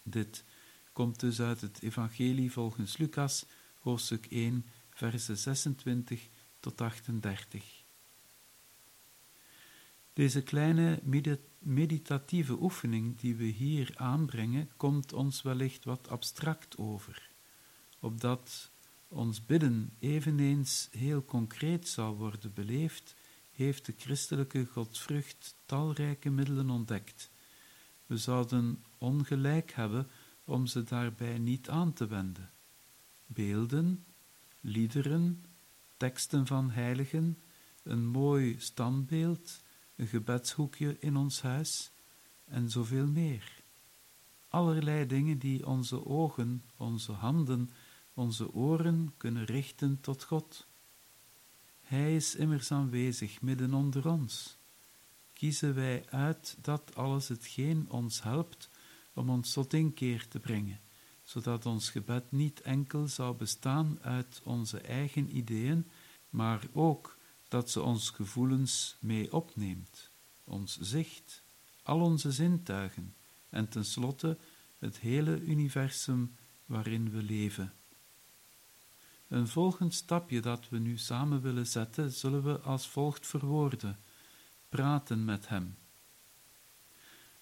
Dit 0.03 0.43
komt 0.91 1.19
dus 1.19 1.41
uit 1.41 1.61
het 1.61 1.81
Evangelie 1.81 2.51
volgens 2.51 2.97
Lucas, 2.97 3.45
hoofdstuk 3.79 4.25
1, 4.25 4.65
versen 4.89 5.37
26 5.37 6.27
tot 6.59 6.81
38. 6.81 7.84
Deze 10.15 10.41
kleine 10.41 10.99
meditatieve 11.59 12.61
oefening 12.61 13.17
die 13.17 13.35
we 13.35 13.43
hier 13.43 13.91
aanbrengen, 13.95 14.69
komt 14.77 15.13
ons 15.13 15.41
wellicht 15.41 15.83
wat 15.83 16.09
abstract 16.09 16.77
over, 16.77 17.29
opdat 17.99 18.71
ons 19.07 19.45
bidden 19.45 19.91
eveneens 19.99 20.87
heel 20.91 21.25
concreet 21.25 21.87
zou 21.87 22.15
worden 22.15 22.53
beleefd, 22.53 23.15
heeft 23.51 23.85
de 23.85 23.93
christelijke 23.97 24.65
godsvrucht 24.65 25.55
talrijke 25.65 26.29
middelen 26.29 26.69
ontdekt. 26.69 27.31
We 28.05 28.17
zouden 28.17 28.83
ongelijk 28.97 29.71
hebben 29.71 30.07
om 30.43 30.65
ze 30.65 30.83
daarbij 30.83 31.37
niet 31.37 31.69
aan 31.69 31.93
te 31.93 32.07
wenden. 32.07 32.51
Beelden, 33.25 34.05
liederen, 34.59 35.45
teksten 35.97 36.47
van 36.47 36.71
heiligen, 36.71 37.37
een 37.83 38.07
mooi 38.07 38.59
standbeeld, 38.59 39.63
een 39.95 40.07
gebedshoekje 40.07 40.97
in 40.99 41.15
ons 41.15 41.41
huis 41.41 41.91
en 42.45 42.69
zoveel 42.69 43.07
meer. 43.07 43.63
Allerlei 44.47 45.05
dingen 45.05 45.37
die 45.37 45.67
onze 45.67 46.05
ogen, 46.05 46.63
onze 46.77 47.11
handen, 47.11 47.69
onze 48.13 48.53
oren 48.53 49.13
kunnen 49.17 49.45
richten 49.45 50.01
tot 50.01 50.23
God. 50.23 50.67
Hij 51.81 52.15
is 52.15 52.35
immers 52.35 52.71
aanwezig 52.71 53.41
midden 53.41 53.73
onder 53.73 54.09
ons. 54.09 54.57
Kiezen 55.33 55.75
wij 55.75 56.05
uit 56.09 56.57
dat 56.61 56.95
alles 56.95 57.27
hetgeen 57.27 57.89
ons 57.89 58.23
helpt 58.23 58.69
om 59.13 59.29
ons 59.29 59.53
tot 59.53 59.73
inkeer 59.73 60.27
te 60.27 60.39
brengen, 60.39 60.79
zodat 61.23 61.65
ons 61.65 61.89
gebed 61.89 62.31
niet 62.31 62.61
enkel 62.61 63.07
zou 63.07 63.35
bestaan 63.35 63.97
uit 64.01 64.41
onze 64.43 64.79
eigen 64.79 65.37
ideeën, 65.37 65.87
maar 66.29 66.67
ook 66.73 67.14
dat 67.55 67.69
ze 67.69 67.81
ons 67.81 68.09
gevoelens 68.09 68.97
mee 68.99 69.33
opneemt, 69.33 70.11
ons 70.43 70.77
zicht, 70.79 71.43
al 71.83 72.01
onze 72.01 72.31
zintuigen 72.31 73.15
en 73.49 73.69
tenslotte 73.69 74.37
het 74.79 74.99
hele 74.99 75.41
universum 75.41 76.35
waarin 76.65 77.11
we 77.11 77.23
leven. 77.23 77.73
Een 79.27 79.47
volgend 79.47 79.93
stapje 79.93 80.41
dat 80.41 80.69
we 80.69 80.77
nu 80.77 80.97
samen 80.97 81.41
willen 81.41 81.67
zetten, 81.67 82.11
zullen 82.11 82.43
we 82.43 82.59
als 82.59 82.87
volgt 82.87 83.27
verwoorden: 83.27 83.99
praten 84.69 85.25
met 85.25 85.47
Hem. 85.47 85.75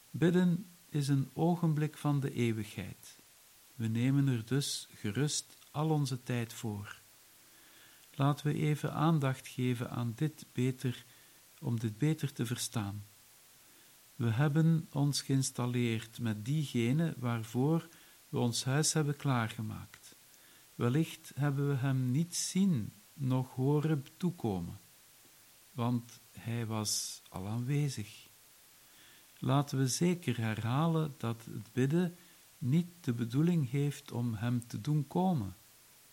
Bidden 0.09 0.71
is 0.89 1.07
een 1.07 1.29
ogenblik 1.33 1.97
van 1.97 2.19
de 2.19 2.31
eeuwigheid. 2.33 3.17
We 3.75 3.87
nemen 3.87 4.27
er 4.27 4.45
dus 4.45 4.87
gerust 4.91 5.57
al 5.71 5.89
onze 5.89 6.23
tijd 6.23 6.53
voor. 6.53 7.02
Laten 8.15 8.45
we 8.45 8.53
even 8.53 8.93
aandacht 8.93 9.47
geven 9.47 9.89
aan 9.89 10.13
dit 10.15 10.45
beter, 10.51 11.05
om 11.59 11.79
dit 11.79 11.97
beter 11.97 12.33
te 12.33 12.45
verstaan. 12.45 13.05
We 14.15 14.29
hebben 14.29 14.87
ons 14.91 15.21
geïnstalleerd 15.21 16.19
met 16.19 16.45
diegene 16.45 17.13
waarvoor 17.17 17.87
we 18.29 18.37
ons 18.37 18.63
huis 18.63 18.93
hebben 18.93 19.15
klaargemaakt. 19.15 20.15
Wellicht 20.75 21.31
hebben 21.35 21.67
we 21.67 21.75
hem 21.75 22.11
niet 22.11 22.35
zien, 22.35 22.93
nog 23.13 23.53
horen 23.55 24.05
toekomen, 24.17 24.79
want 25.71 26.21
hij 26.31 26.65
was 26.65 27.21
al 27.29 27.47
aanwezig. 27.47 28.29
Laten 29.37 29.77
we 29.77 29.87
zeker 29.87 30.37
herhalen 30.37 31.15
dat 31.17 31.45
het 31.45 31.71
bidden 31.71 32.17
niet 32.57 32.87
de 33.01 33.13
bedoeling 33.13 33.69
heeft 33.69 34.11
om 34.11 34.33
hem 34.33 34.67
te 34.67 34.81
doen 34.81 35.07
komen 35.07 35.55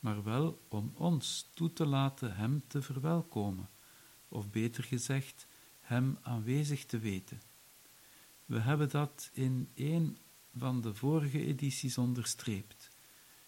maar 0.01 0.23
wel 0.23 0.63
om 0.69 0.93
ons 0.95 1.51
toe 1.55 1.73
te 1.73 1.87
laten 1.87 2.37
Hem 2.37 2.63
te 2.67 2.83
verwelkomen, 2.83 3.69
of 4.29 4.51
beter 4.51 4.85
gezegd, 4.85 5.47
Hem 5.81 6.19
aanwezig 6.23 6.87
te 6.87 6.99
weten. 6.99 7.41
We 8.45 8.59
hebben 8.59 8.89
dat 8.89 9.31
in 9.33 9.69
een 9.75 10.19
van 10.57 10.81
de 10.81 10.95
vorige 10.95 11.47
edities 11.47 11.99
onderstreept. 11.99 12.91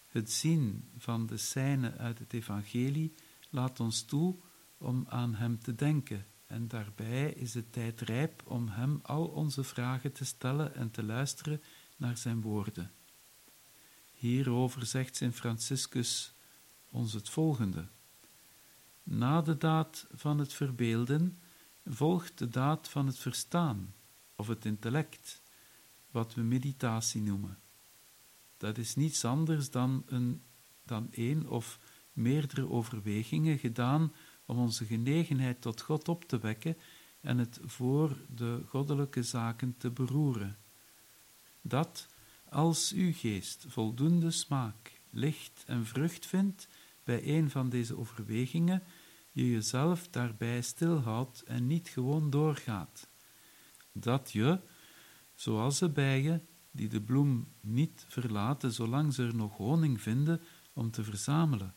Het 0.07 0.31
zien 0.31 0.89
van 0.97 1.25
de 1.25 1.37
scène 1.37 1.97
uit 1.97 2.19
het 2.19 2.33
Evangelie 2.33 3.13
laat 3.49 3.79
ons 3.79 4.03
toe 4.03 4.35
om 4.77 5.05
aan 5.09 5.35
Hem 5.35 5.59
te 5.59 5.75
denken, 5.75 6.25
en 6.47 6.67
daarbij 6.67 7.31
is 7.31 7.51
de 7.51 7.69
tijd 7.69 8.01
rijp 8.01 8.43
om 8.45 8.67
Hem 8.67 8.99
al 9.03 9.25
onze 9.25 9.63
vragen 9.63 10.11
te 10.11 10.25
stellen 10.25 10.75
en 10.75 10.91
te 10.91 11.03
luisteren 11.03 11.61
naar 11.97 12.17
Zijn 12.17 12.41
woorden. 12.41 12.91
Hierover 14.11 14.85
zegt 14.85 15.15
Sint 15.15 15.35
Franciscus 15.35 16.32
ons 16.93 17.13
het 17.13 17.29
volgende. 17.29 17.87
Na 19.03 19.41
de 19.41 19.57
daad 19.57 20.07
van 20.11 20.37
het 20.39 20.53
verbeelden 20.53 21.39
volgt 21.85 22.37
de 22.37 22.47
daad 22.47 22.89
van 22.89 23.07
het 23.07 23.17
verstaan, 23.17 23.93
of 24.35 24.47
het 24.47 24.65
intellect, 24.65 25.41
wat 26.11 26.33
we 26.33 26.41
meditatie 26.41 27.21
noemen. 27.21 27.59
Dat 28.57 28.77
is 28.77 28.95
niets 28.95 29.25
anders 29.25 29.71
dan 29.71 30.03
een, 30.05 30.41
dan 30.83 31.07
één 31.11 31.49
of 31.49 31.79
meerdere 32.11 32.69
overwegingen 32.69 33.57
gedaan 33.57 34.13
om 34.45 34.57
onze 34.57 34.85
genegenheid 34.85 35.61
tot 35.61 35.81
God 35.81 36.07
op 36.07 36.23
te 36.23 36.39
wekken 36.39 36.77
en 37.21 37.37
het 37.37 37.59
voor 37.63 38.17
de 38.35 38.61
goddelijke 38.67 39.23
zaken 39.23 39.77
te 39.77 39.89
beroeren. 39.89 40.57
Dat, 41.61 42.07
als 42.49 42.91
uw 42.91 43.13
geest 43.13 43.65
voldoende 43.67 44.31
smaak, 44.31 44.99
licht 45.09 45.63
en 45.65 45.85
vrucht 45.85 46.25
vindt, 46.25 46.67
bij 47.03 47.37
een 47.37 47.49
van 47.49 47.69
deze 47.69 47.97
overwegingen 47.97 48.83
je 49.31 49.49
jezelf 49.49 50.07
daarbij 50.07 50.61
stilhoudt 50.61 51.43
en 51.43 51.67
niet 51.67 51.89
gewoon 51.89 52.29
doorgaat. 52.29 53.09
Dat 53.91 54.31
je, 54.31 54.59
zoals 55.35 55.79
de 55.79 55.89
bijen, 55.89 56.47
die 56.71 56.87
de 56.87 57.01
bloem 57.01 57.47
niet 57.61 58.05
verlaten 58.07 58.71
zolang 58.71 59.13
ze 59.13 59.23
er 59.23 59.35
nog 59.35 59.57
honing 59.57 60.01
vinden 60.01 60.41
om 60.73 60.91
te 60.91 61.03
verzamelen. 61.03 61.73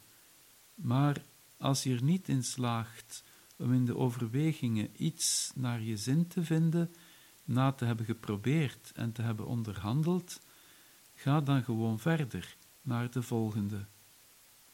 Maar 0.74 1.22
als 1.58 1.82
je 1.82 1.94
er 1.94 2.02
niet 2.02 2.28
in 2.28 2.42
slaagt 2.42 3.24
om 3.56 3.72
in 3.72 3.84
de 3.84 3.96
overwegingen 3.96 5.04
iets 5.04 5.52
naar 5.54 5.82
je 5.82 5.96
zin 5.96 6.26
te 6.26 6.44
vinden, 6.44 6.94
na 7.44 7.72
te 7.72 7.84
hebben 7.84 8.06
geprobeerd 8.06 8.92
en 8.94 9.12
te 9.12 9.22
hebben 9.22 9.46
onderhandeld, 9.46 10.40
ga 11.14 11.40
dan 11.40 11.64
gewoon 11.64 11.98
verder 11.98 12.56
naar 12.82 13.10
de 13.10 13.22
volgende. 13.22 13.86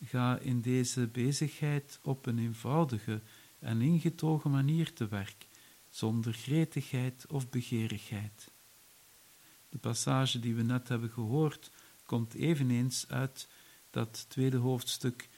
Ga 0.04 0.38
in 0.38 0.60
deze 0.60 1.06
bezigheid 1.06 1.98
op 2.02 2.26
een 2.26 2.38
eenvoudige 2.38 3.20
en 3.58 3.80
ingetogen 3.80 4.50
manier 4.50 4.92
te 4.92 5.08
werk, 5.08 5.46
zonder 5.88 6.32
gretigheid 6.32 7.26
of 7.28 7.48
begeerigheid. 7.48 8.50
De 9.68 9.78
passage 9.78 10.40
die 10.40 10.54
we 10.54 10.62
net 10.62 10.88
hebben 10.88 11.10
gehoord 11.10 11.70
komt 12.04 12.34
eveneens 12.34 13.04
uit 13.08 13.48
dat 13.90 14.24
tweede 14.28 14.56
hoofdstuk 14.56 15.28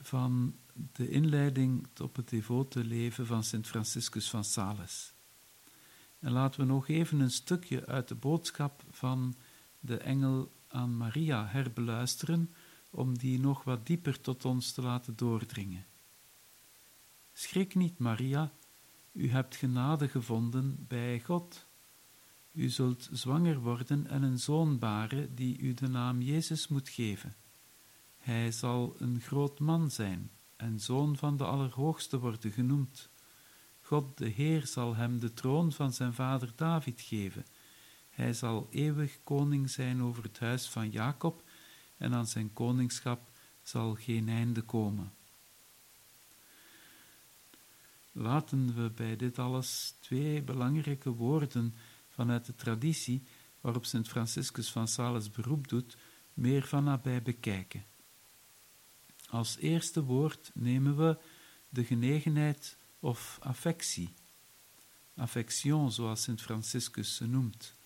van 0.00 0.56
de 0.92 1.08
inleiding 1.08 1.86
op 2.00 2.16
het 2.16 2.28
devote 2.28 2.84
leven 2.84 3.26
van 3.26 3.44
Sint 3.44 3.66
Franciscus 3.66 4.30
van 4.30 4.44
Sales. 4.44 5.12
En 6.18 6.32
laten 6.32 6.60
we 6.60 6.66
nog 6.66 6.88
even 6.88 7.20
een 7.20 7.30
stukje 7.30 7.86
uit 7.86 8.08
de 8.08 8.14
boodschap 8.14 8.84
van 8.90 9.34
de 9.80 9.96
engel 9.96 10.52
aan 10.68 10.96
Maria 10.96 11.46
herbeluisteren, 11.46 12.54
om 12.90 13.18
die 13.18 13.40
nog 13.40 13.64
wat 13.64 13.86
dieper 13.86 14.20
tot 14.20 14.44
ons 14.44 14.72
te 14.72 14.82
laten 14.82 15.16
doordringen. 15.16 15.86
Schrik 17.32 17.74
niet, 17.74 17.98
Maria, 17.98 18.52
u 19.12 19.30
hebt 19.30 19.56
genade 19.56 20.08
gevonden 20.08 20.84
bij 20.88 21.20
God. 21.20 21.66
U 22.52 22.68
zult 22.68 23.08
zwanger 23.12 23.60
worden 23.60 24.06
en 24.06 24.22
een 24.22 24.38
zoon 24.38 24.78
baren 24.78 25.34
die 25.34 25.58
u 25.58 25.74
de 25.74 25.88
naam 25.88 26.20
Jezus 26.20 26.68
moet 26.68 26.88
geven. 26.88 27.34
Hij 28.18 28.52
zal 28.52 28.94
een 28.98 29.20
groot 29.20 29.58
man 29.58 29.90
zijn 29.90 30.30
en 30.56 30.80
zoon 30.80 31.16
van 31.16 31.36
de 31.36 31.44
Allerhoogste 31.44 32.18
worden 32.18 32.52
genoemd. 32.52 33.08
God 33.80 34.18
de 34.18 34.28
Heer 34.28 34.66
zal 34.66 34.96
hem 34.96 35.18
de 35.18 35.32
troon 35.32 35.72
van 35.72 35.92
zijn 35.92 36.14
vader 36.14 36.52
David 36.56 37.00
geven. 37.00 37.46
Hij 38.10 38.32
zal 38.32 38.66
eeuwig 38.70 39.18
koning 39.24 39.70
zijn 39.70 40.02
over 40.02 40.22
het 40.22 40.38
huis 40.38 40.68
van 40.68 40.90
Jacob 40.90 41.42
en 41.98 42.14
aan 42.14 42.26
zijn 42.26 42.52
koningschap 42.52 43.30
zal 43.62 43.94
geen 43.94 44.28
einde 44.28 44.62
komen. 44.62 45.12
Laten 48.12 48.74
we 48.74 48.90
bij 48.90 49.16
dit 49.16 49.38
alles 49.38 49.94
twee 50.00 50.42
belangrijke 50.42 51.10
woorden 51.10 51.74
vanuit 52.08 52.46
de 52.46 52.54
traditie 52.54 53.22
waarop 53.60 53.84
Sint 53.84 54.08
Franciscus 54.08 54.70
van 54.70 54.88
Sales 54.88 55.30
beroep 55.30 55.68
doet, 55.68 55.96
meer 56.34 56.66
van 56.66 56.84
nabij 56.84 57.22
bekijken. 57.22 57.84
Als 59.28 59.56
eerste 59.56 60.04
woord 60.04 60.50
nemen 60.54 60.96
we 60.96 61.18
de 61.68 61.84
genegenheid 61.84 62.76
of 63.00 63.38
affectie. 63.40 64.14
Affection, 65.16 65.92
zoals 65.92 66.22
Sint 66.22 66.42
Franciscus 66.42 67.16
ze 67.16 67.26
noemt. 67.26 67.77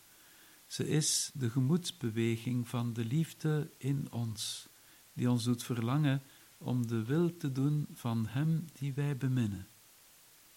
Ze 0.73 0.89
is 0.89 1.31
de 1.35 1.51
gemoedsbeweging 1.51 2.69
van 2.69 2.93
de 2.93 3.05
liefde 3.05 3.71
in 3.79 4.13
ons, 4.13 4.69
die 5.13 5.31
ons 5.31 5.45
doet 5.45 5.63
verlangen 5.63 6.23
om 6.59 6.87
de 6.87 7.05
wil 7.05 7.37
te 7.37 7.53
doen 7.53 7.87
van 7.93 8.27
Hem 8.27 8.65
die 8.73 8.93
wij 8.93 9.17
beminnen. 9.17 9.69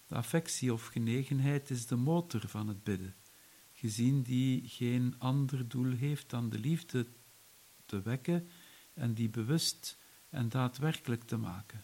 De 0.07 0.15
affectie 0.15 0.73
of 0.73 0.85
genegenheid 0.85 1.69
is 1.69 1.85
de 1.85 1.95
motor 1.95 2.47
van 2.47 2.67
het 2.67 2.83
bidden, 2.83 3.15
gezien 3.71 4.21
die 4.21 4.67
geen 4.67 5.15
ander 5.17 5.67
doel 5.67 5.91
heeft 5.91 6.29
dan 6.29 6.49
de 6.49 6.59
liefde 6.59 7.07
te 7.85 8.01
wekken 8.01 8.47
en 8.93 9.13
die 9.13 9.29
bewust 9.29 9.97
en 10.29 10.49
daadwerkelijk 10.49 11.23
te 11.23 11.37
maken. 11.37 11.81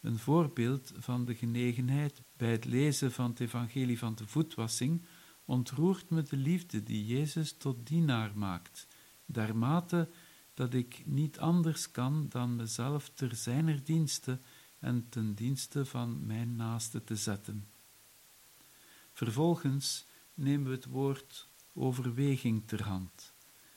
Een 0.00 0.18
voorbeeld 0.18 0.92
van 0.96 1.24
de 1.24 1.34
genegenheid 1.34 2.22
bij 2.36 2.50
het 2.50 2.64
lezen 2.64 3.12
van 3.12 3.30
het 3.30 3.40
evangelie 3.40 3.98
van 3.98 4.14
de 4.14 4.26
voetwassing 4.26 5.04
ontroert 5.44 6.10
me 6.10 6.22
de 6.22 6.36
liefde 6.36 6.82
die 6.82 7.06
Jezus 7.06 7.52
tot 7.52 7.86
dienaar 7.86 8.38
maakt, 8.38 8.86
daarmate 9.26 10.08
dat 10.54 10.74
ik 10.74 11.02
niet 11.06 11.38
anders 11.38 11.90
kan 11.90 12.26
dan 12.28 12.56
mezelf 12.56 13.10
ter 13.14 13.34
zijner 13.36 13.84
dienste 13.84 14.38
en 14.78 15.08
ten 15.08 15.34
dienste 15.34 15.84
van 15.84 16.26
mijn 16.26 16.56
naaste 16.56 17.04
te 17.04 17.16
zetten. 17.16 17.68
Vervolgens 19.12 20.06
nemen 20.34 20.66
we 20.66 20.74
het 20.74 20.86
woord 20.86 21.48
overweging 21.72 22.66
ter 22.66 22.82
hand. 22.82 23.32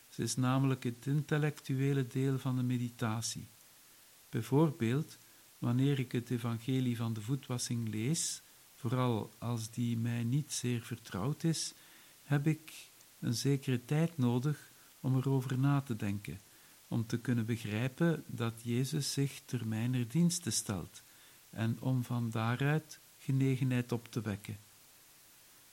Ze 0.08 0.24
is 0.24 0.36
namelijk 0.36 0.84
het 0.84 1.06
intellectuele 1.06 2.08
deel 2.08 2.40
van 2.40 2.56
de 2.56 2.64
meditatie. 2.64 3.50
Bijvoorbeeld, 4.30 5.18
wanneer 5.58 6.00
ik 6.00 6.12
het 6.12 6.30
evangelie 6.30 6.98
van 6.98 7.14
de 7.14 7.22
voetwassing 7.22 7.90
lees, 7.90 8.42
vooral 8.88 9.34
als 9.38 9.70
die 9.70 9.98
mij 9.98 10.24
niet 10.24 10.52
zeer 10.52 10.82
vertrouwd 10.82 11.44
is, 11.44 11.74
heb 12.24 12.48
ik 12.48 12.92
een 13.20 13.34
zekere 13.34 13.86
tijd 13.86 14.18
nodig 14.18 14.72
om 15.00 15.16
erover 15.16 15.60
na 15.60 15.82
te 15.82 15.96
denken, 15.96 16.40
om 16.88 17.06
te 17.06 17.20
kunnen 17.20 17.46
begrijpen 17.46 18.24
dat 18.28 18.62
Jezus 18.64 19.14
zich 19.14 19.42
ter 19.46 19.68
mijner 19.68 20.08
dienste 20.08 20.50
stelt 20.50 21.04
en 21.50 21.82
om 21.82 22.04
van 22.04 22.30
daaruit 22.30 23.00
genegenheid 23.18 23.92
op 23.92 24.08
te 24.08 24.22
wekken. 24.22 24.58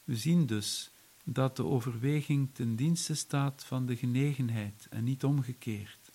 We 0.04 0.16
zien 0.16 0.46
dus 0.46 0.90
dat 1.24 1.56
de 1.56 1.64
overweging 1.64 2.48
ten 2.52 2.76
dienste 2.76 3.14
staat 3.14 3.64
van 3.64 3.86
de 3.86 3.96
genegenheid 3.96 4.86
en 4.90 5.04
niet 5.04 5.24
omgekeerd. 5.24 6.10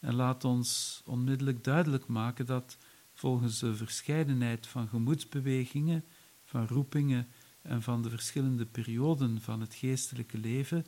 En 0.00 0.14
laat 0.14 0.44
ons 0.44 1.02
onmiddellijk 1.04 1.64
duidelijk 1.64 2.06
maken 2.06 2.46
dat 2.46 2.76
volgens 3.18 3.58
de 3.58 3.74
verscheidenheid 3.74 4.66
van 4.66 4.88
gemoedsbewegingen, 4.88 6.04
van 6.44 6.66
roepingen 6.66 7.28
en 7.62 7.82
van 7.82 8.02
de 8.02 8.10
verschillende 8.10 8.66
perioden 8.66 9.40
van 9.40 9.60
het 9.60 9.74
geestelijke 9.74 10.38
leven, 10.38 10.86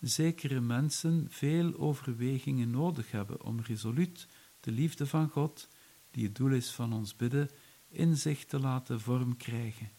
zekere 0.00 0.60
mensen 0.60 1.26
veel 1.30 1.78
overwegingen 1.78 2.70
nodig 2.70 3.10
hebben 3.10 3.44
om 3.44 3.60
resoluut 3.60 4.26
de 4.60 4.70
liefde 4.70 5.06
van 5.06 5.28
God, 5.28 5.68
die 6.10 6.24
het 6.24 6.34
doel 6.34 6.50
is 6.50 6.70
van 6.70 6.92
ons 6.92 7.16
bidden, 7.16 7.50
in 7.88 8.16
zich 8.16 8.44
te 8.44 8.58
laten 8.58 9.00
vorm 9.00 9.36
krijgen, 9.36 9.90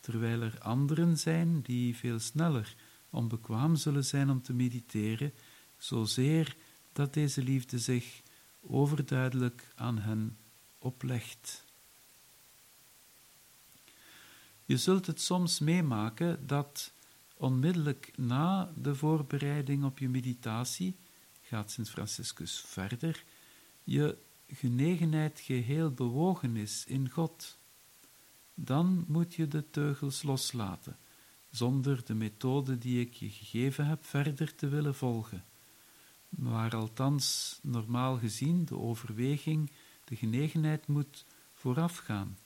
terwijl 0.00 0.40
er 0.40 0.58
anderen 0.60 1.18
zijn 1.18 1.60
die 1.62 1.96
veel 1.96 2.18
sneller 2.18 2.74
onbekwaam 3.10 3.76
zullen 3.76 4.04
zijn 4.04 4.30
om 4.30 4.42
te 4.42 4.52
mediteren, 4.52 5.32
zozeer 5.76 6.56
dat 6.92 7.14
deze 7.14 7.42
liefde 7.42 7.78
zich 7.78 8.22
overduidelijk 8.60 9.72
aan 9.74 9.98
hen 9.98 10.36
oplegt. 10.84 11.64
Je 14.64 14.76
zult 14.76 15.06
het 15.06 15.20
soms 15.20 15.58
meemaken 15.58 16.46
dat 16.46 16.92
onmiddellijk 17.36 18.12
na 18.16 18.72
de 18.76 18.94
voorbereiding 18.94 19.84
op 19.84 19.98
je 19.98 20.08
meditatie, 20.08 20.96
gaat 21.42 21.70
Sint 21.70 21.90
Franciscus 21.90 22.64
verder, 22.66 23.24
je 23.84 24.16
genegenheid 24.48 25.40
geheel 25.40 25.90
bewogen 25.90 26.56
is 26.56 26.84
in 26.86 27.10
God. 27.10 27.58
Dan 28.54 29.04
moet 29.08 29.34
je 29.34 29.48
de 29.48 29.70
teugels 29.70 30.22
loslaten, 30.22 30.98
zonder 31.50 32.04
de 32.04 32.14
methode 32.14 32.78
die 32.78 33.00
ik 33.00 33.14
je 33.14 33.30
gegeven 33.30 33.86
heb 33.86 34.04
verder 34.04 34.54
te 34.54 34.68
willen 34.68 34.94
volgen 34.94 35.44
waar 36.36 36.76
althans 36.76 37.58
normaal 37.62 38.18
gezien 38.18 38.64
de 38.64 38.78
overweging, 38.78 39.70
de 40.04 40.16
genegenheid 40.16 40.86
moet 40.86 41.26
voorafgaan. 41.52 42.38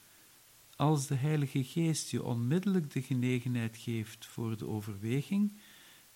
Als 0.77 1.07
de 1.07 1.15
Heilige 1.15 1.65
Geest 1.65 2.11
je 2.11 2.23
onmiddellijk 2.23 2.93
de 2.93 3.03
genegenheid 3.03 3.77
geeft 3.77 4.27
voor 4.27 4.57
de 4.57 4.67
overweging, 4.67 5.59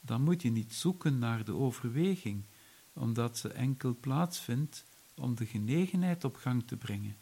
dan 0.00 0.22
moet 0.22 0.42
je 0.42 0.50
niet 0.50 0.74
zoeken 0.74 1.18
naar 1.18 1.44
de 1.44 1.54
overweging, 1.54 2.44
omdat 2.92 3.38
ze 3.38 3.48
enkel 3.48 3.96
plaatsvindt 4.00 4.84
om 5.14 5.34
de 5.34 5.46
genegenheid 5.46 6.24
op 6.24 6.36
gang 6.36 6.66
te 6.66 6.76
brengen. 6.76 7.16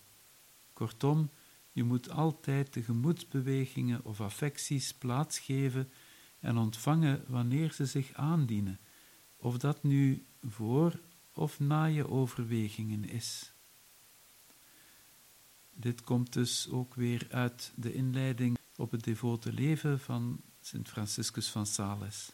Kortom, 0.72 1.30
je 1.72 1.84
moet 1.84 2.10
altijd 2.10 2.72
de 2.72 2.82
gemoedsbewegingen 2.82 4.04
of 4.04 4.20
affecties 4.20 4.94
plaatsgeven 4.94 5.90
en 6.40 6.56
ontvangen 6.56 7.24
wanneer 7.26 7.72
ze 7.72 7.86
zich 7.86 8.12
aandienen, 8.12 8.80
of 9.36 9.58
dat 9.58 9.82
nu 9.82 10.24
voor 10.42 11.00
of 11.32 11.60
na 11.60 11.84
je 11.84 12.08
overwegingen 12.08 13.04
is. 13.04 13.49
Dit 15.80 16.02
komt 16.02 16.32
dus 16.32 16.68
ook 16.70 16.94
weer 16.94 17.26
uit 17.30 17.72
de 17.76 17.92
inleiding 17.92 18.58
op 18.76 18.90
het 18.90 19.04
devote 19.04 19.52
leven 19.52 20.00
van 20.00 20.40
Sint 20.60 20.88
Franciscus 20.88 21.48
van 21.48 21.66
Sales. 21.66 22.32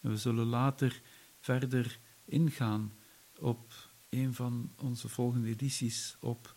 we 0.00 0.16
zullen 0.16 0.46
later 0.46 1.00
verder 1.40 1.98
ingaan 2.24 2.92
op 3.38 3.72
een 4.08 4.34
van 4.34 4.72
onze 4.76 5.08
volgende 5.08 5.48
edities 5.48 6.16
op 6.20 6.56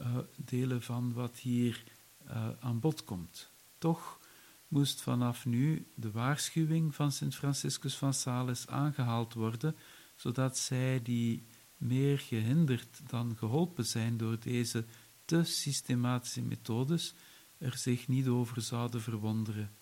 uh, 0.00 0.18
delen 0.36 0.82
van 0.82 1.12
wat 1.12 1.38
hier 1.38 1.84
uh, 2.26 2.48
aan 2.60 2.80
bod 2.80 3.04
komt. 3.04 3.50
Toch 3.78 4.20
moest 4.68 5.00
vanaf 5.00 5.46
nu 5.46 5.86
de 5.94 6.10
waarschuwing 6.10 6.94
van 6.94 7.12
Sint 7.12 7.34
Franciscus 7.34 7.96
van 7.96 8.14
Sales 8.14 8.66
aangehaald 8.66 9.34
worden, 9.34 9.76
zodat 10.16 10.58
zij 10.58 11.02
die 11.02 11.46
meer 11.76 12.18
gehinderd 12.18 13.00
dan 13.10 13.36
geholpen 13.36 13.86
zijn 13.86 14.16
door 14.16 14.38
deze 14.40 14.84
te 15.24 15.44
systematische 15.44 16.42
methodes, 16.42 17.14
er 17.58 17.76
zich 17.76 18.08
niet 18.08 18.28
over 18.28 18.62
zouden 18.62 19.00
verwonderen. 19.00 19.74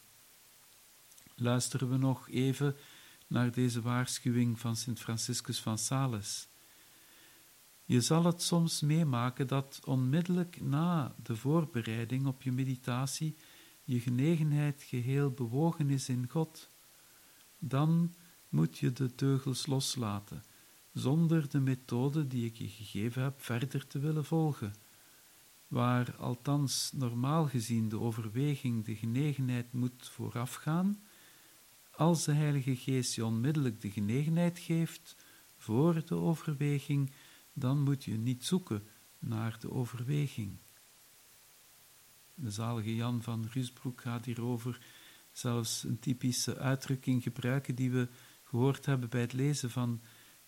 Luisteren 1.35 1.91
we 1.91 1.97
nog 1.97 2.29
even 2.29 2.77
naar 3.27 3.53
deze 3.53 3.81
waarschuwing 3.81 4.61
van 4.61 4.77
Sint 4.77 5.01
Franciscus 5.01 5.61
van 5.61 5.79
Sales. 5.79 6.49
Je 7.85 8.01
zal 8.01 8.25
het 8.25 8.43
soms 8.43 8.81
meemaken 8.81 9.47
dat 9.47 9.81
onmiddellijk 9.85 10.61
na 10.61 11.15
de 11.23 11.37
voorbereiding 11.37 12.27
op 12.27 12.43
je 12.43 12.53
meditatie 12.53 13.37
je 13.85 14.01
genegenheid 14.01 14.83
geheel 14.83 15.31
bewogen 15.31 15.91
is 15.91 16.09
in 16.09 16.29
God. 16.29 16.69
Dan 17.59 18.15
moet 18.49 18.79
je 18.79 18.93
de 18.93 19.15
teugels 19.15 19.67
loslaten, 19.67 20.43
zonder 20.93 21.49
de 21.49 21.61
methode 21.61 22.27
die 22.27 22.47
ik 22.47 22.57
je 22.57 22.69
gegeven 22.69 23.23
heb 23.23 23.43
verder 23.43 23.87
te 23.87 23.99
willen 23.99 24.25
volgen. 24.25 24.75
Waar 25.73 26.17
althans 26.17 26.91
normaal 26.95 27.47
gezien 27.47 27.89
de 27.89 28.01
overweging 28.01 28.85
de 28.85 28.97
genegenheid 28.97 29.73
moet 29.73 30.09
voorafgaan, 30.09 31.03
als 31.91 32.25
de 32.25 32.33
Heilige 32.33 32.77
Geest 32.77 33.15
je 33.15 33.25
onmiddellijk 33.25 33.81
de 33.81 33.91
genegenheid 33.91 34.59
geeft 34.59 35.17
voor 35.57 36.07
de 36.07 36.15
overweging, 36.15 37.13
dan 37.53 37.83
moet 37.83 38.05
je 38.05 38.19
niet 38.19 38.45
zoeken 38.45 38.83
naar 39.19 39.57
de 39.61 39.71
overweging. 39.71 40.57
De 42.35 42.51
zalige 42.51 42.95
Jan 42.95 43.23
van 43.23 43.49
Rusbroek 43.53 44.01
gaat 44.01 44.25
hierover 44.25 44.87
zelfs 45.31 45.85
een 45.85 45.99
typische 45.99 46.59
uitdrukking 46.59 47.23
gebruiken 47.23 47.75
die 47.75 47.91
we 47.91 48.09
gehoord 48.43 48.87
hebben 48.87 49.09
bij 49.09 49.21
het 49.21 49.33
lezen 49.33 49.71
van 49.71 50.01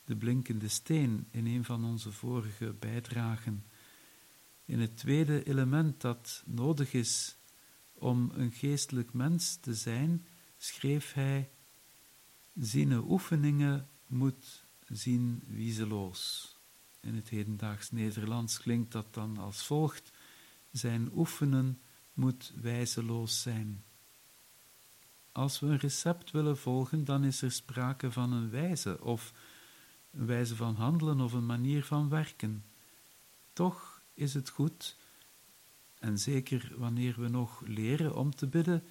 de 0.05 0.17
blinkende 0.17 0.69
steen 0.69 1.27
in 1.31 1.47
een 1.47 1.65
van 1.65 1.85
onze 1.85 2.13
vorige 2.13 2.75
bijdragen. 2.79 3.65
In 4.65 4.81
het 4.81 4.97
tweede 4.97 5.45
element 5.45 6.01
dat 6.01 6.43
nodig 6.47 6.93
is 6.93 7.37
om 7.93 8.31
een 8.35 8.53
geestelijk 8.53 9.13
mens 9.13 9.57
te 9.57 9.75
zijn, 9.75 10.27
schreef 10.57 11.13
hij: 11.13 11.51
Ziene 12.55 13.03
oefeningen 13.09 13.89
moet 14.07 14.65
zien 14.87 15.43
wiezeloos. 15.47 16.53
In 17.01 17.15
het 17.15 17.29
hedendaags 17.29 17.91
Nederlands 17.91 18.61
klinkt 18.61 18.93
dat 18.93 19.15
dan 19.15 19.39
als 19.39 19.67
volgt: 19.67 20.11
Zijn 20.73 21.11
oefenen 21.15 21.81
moet 22.13 22.53
wijzeloos 22.61 23.43
zijn. 23.43 23.85
Als 25.33 25.61
we 25.61 25.67
een 25.67 25.79
recept 25.79 26.31
willen 26.31 26.59
volgen, 26.59 27.05
dan 27.05 27.25
is 27.25 27.43
er 27.43 27.53
sprake 27.53 28.13
van 28.13 28.33
een 28.33 28.51
wijze 28.51 29.01
of 29.01 29.33
een 30.11 30.27
wijze 30.27 30.57
van 30.57 30.75
handelen 30.75 31.21
of 31.21 31.33
een 31.33 31.47
manier 31.47 31.85
van 31.85 32.09
werken. 32.09 32.65
Toch 33.53 33.94
is 34.15 34.35
het 34.35 34.49
goed, 34.49 34.97
en 35.99 36.19
zeker 36.19 36.73
wanneer 36.77 37.21
we 37.21 37.29
nog 37.29 37.63
leren 37.67 38.17
om 38.17 38.35
te 38.35 38.47
bidden, 38.47 38.83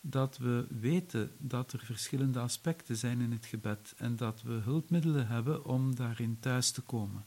dat 0.00 0.36
we 0.38 0.66
weten 0.80 1.32
dat 1.38 1.72
er 1.72 1.78
verschillende 1.78 2.38
aspecten 2.38 2.96
zijn 2.96 3.20
in 3.20 3.32
het 3.32 3.46
gebed 3.46 3.94
en 3.96 4.16
dat 4.16 4.42
we 4.42 4.52
hulpmiddelen 4.52 5.26
hebben 5.26 5.64
om 5.64 5.94
daarin 5.94 6.38
thuis 6.40 6.70
te 6.70 6.82
komen. 6.82 7.26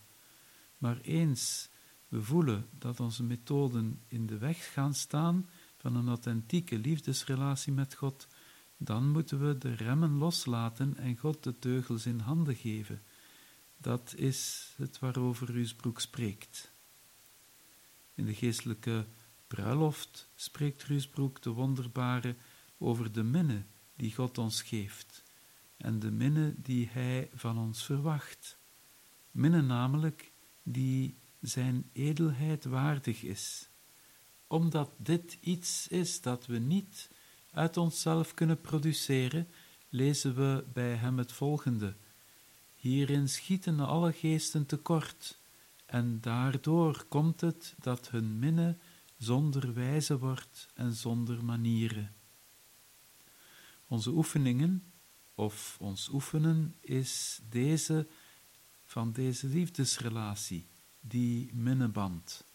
Maar 0.77 0.99
eens 1.01 1.69
we 2.07 2.23
voelen 2.23 2.67
dat 2.71 2.99
onze 2.99 3.23
methoden 3.23 4.01
in 4.07 4.25
de 4.25 4.37
weg 4.37 4.73
gaan 4.73 4.93
staan 4.93 5.49
van 5.77 5.95
een 5.95 6.07
authentieke 6.07 6.77
liefdesrelatie 6.77 7.73
met 7.73 7.95
God, 7.95 8.27
dan 8.77 9.09
moeten 9.09 9.47
we 9.47 9.57
de 9.57 9.73
remmen 9.73 10.17
loslaten 10.17 10.97
en 10.97 11.17
God 11.17 11.43
de 11.43 11.59
teugels 11.59 12.05
in 12.05 12.19
handen 12.19 12.55
geven. 12.55 13.01
Dat 13.77 14.13
is 14.15 14.73
het 14.77 14.99
waarover 14.99 15.51
Ruusbroek 15.51 15.99
spreekt. 15.99 16.68
In 18.19 18.25
de 18.25 18.33
geestelijke 18.33 19.05
bruiloft 19.47 20.29
spreekt 20.35 20.83
Ruusbroek 20.83 21.41
de 21.41 21.49
wonderbare 21.49 22.35
over 22.77 23.11
de 23.11 23.23
minne 23.23 23.63
die 23.95 24.15
God 24.15 24.37
ons 24.37 24.61
geeft 24.61 25.23
en 25.77 25.99
de 25.99 26.11
minne 26.11 26.53
die 26.57 26.87
Hij 26.91 27.29
van 27.33 27.57
ons 27.57 27.83
verwacht. 27.85 28.57
Minne 29.31 29.61
namelijk 29.61 30.31
die 30.63 31.17
Zijn 31.41 31.89
edelheid 31.93 32.65
waardig 32.65 33.23
is, 33.23 33.69
omdat 34.47 34.91
dit 34.97 35.37
iets 35.41 35.87
is 35.87 36.21
dat 36.21 36.45
we 36.45 36.57
niet 36.57 37.11
uit 37.51 37.77
onszelf 37.77 38.33
kunnen 38.33 38.61
produceren, 38.61 39.47
lezen 39.89 40.35
we 40.35 40.65
bij 40.73 40.95
hem 40.95 41.17
het 41.17 41.31
volgende. 41.31 41.95
Hierin 42.75 43.29
schieten 43.29 43.79
alle 43.79 44.13
geesten 44.13 44.65
tekort, 44.65 45.39
en 45.89 46.21
daardoor 46.21 47.05
komt 47.05 47.41
het 47.41 47.75
dat 47.79 48.09
hun 48.09 48.39
minne 48.39 48.77
zonder 49.17 49.73
wijze 49.73 50.17
wordt 50.17 50.67
en 50.73 50.93
zonder 50.93 51.45
manieren. 51.45 52.13
Onze 53.87 54.09
oefeningen, 54.11 54.83
of 55.35 55.77
ons 55.79 56.09
oefenen, 56.09 56.75
is 56.79 57.41
deze 57.49 58.07
van 58.85 59.11
deze 59.11 59.47
liefdesrelatie, 59.47 60.67
die 60.99 61.53
minneband. 61.53 62.45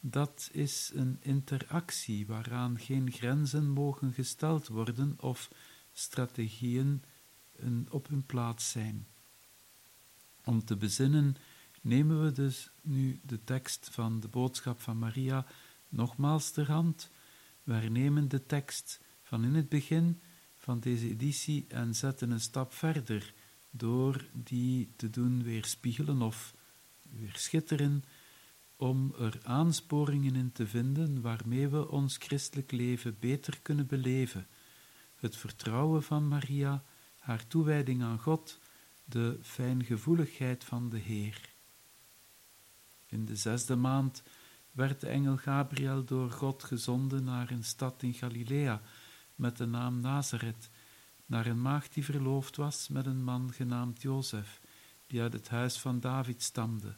Dat 0.00 0.48
is 0.52 0.90
een 0.94 1.16
interactie 1.20 2.26
waaraan 2.26 2.78
geen 2.78 3.12
grenzen 3.12 3.70
mogen 3.70 4.12
gesteld 4.12 4.68
worden 4.68 5.14
of 5.20 5.50
strategieën 5.92 7.02
op 7.90 8.08
hun 8.08 8.26
plaats 8.26 8.70
zijn. 8.70 9.06
Om 10.44 10.64
te 10.64 10.76
bezinnen 10.76 11.36
nemen 11.86 12.24
we 12.24 12.32
dus 12.32 12.70
nu 12.86 13.20
de 13.22 13.44
tekst 13.44 13.88
van 13.92 14.20
de 14.20 14.28
boodschap 14.28 14.80
van 14.80 14.98
Maria 14.98 15.46
nogmaals 15.88 16.50
ter 16.50 16.70
hand. 16.70 17.10
Hernemen 17.64 18.28
de 18.28 18.46
tekst 18.46 19.00
van 19.22 19.44
in 19.44 19.54
het 19.54 19.68
begin 19.68 20.20
van 20.56 20.80
deze 20.80 21.08
editie 21.08 21.64
en 21.68 21.94
zetten 21.94 22.30
een 22.30 22.40
stap 22.40 22.72
verder 22.72 23.34
door 23.70 24.26
die 24.32 24.92
te 24.96 25.10
doen 25.10 25.42
weerspiegelen 25.42 26.22
of 26.22 26.54
weerschitteren, 27.10 28.04
om 28.76 29.14
er 29.18 29.38
aansporingen 29.42 30.36
in 30.36 30.52
te 30.52 30.66
vinden 30.66 31.20
waarmee 31.20 31.68
we 31.68 31.90
ons 31.90 32.16
christelijk 32.16 32.72
leven 32.72 33.16
beter 33.20 33.60
kunnen 33.62 33.86
beleven. 33.86 34.46
Het 35.14 35.36
vertrouwen 35.36 36.02
van 36.02 36.28
Maria, 36.28 36.84
haar 37.18 37.46
toewijding 37.46 38.02
aan 38.02 38.18
God, 38.18 38.58
de 39.04 39.38
fijngevoeligheid 39.42 40.64
van 40.64 40.88
de 40.88 40.98
Heer. 40.98 41.55
In 43.16 43.24
de 43.24 43.36
zesde 43.36 43.76
maand 43.76 44.22
werd 44.72 45.00
de 45.00 45.08
engel 45.08 45.36
Gabriel 45.36 46.04
door 46.04 46.30
God 46.30 46.64
gezonden 46.64 47.24
naar 47.24 47.50
een 47.50 47.64
stad 47.64 48.02
in 48.02 48.14
Galilea 48.14 48.82
met 49.34 49.56
de 49.56 49.66
naam 49.66 50.00
Nazareth, 50.00 50.70
naar 51.26 51.46
een 51.46 51.62
maagd 51.62 51.94
die 51.94 52.04
verloofd 52.04 52.56
was 52.56 52.88
met 52.88 53.06
een 53.06 53.24
man 53.24 53.52
genaamd 53.52 54.02
Jozef, 54.02 54.60
die 55.06 55.20
uit 55.20 55.32
het 55.32 55.48
huis 55.48 55.78
van 55.78 56.00
David 56.00 56.42
stamde. 56.42 56.96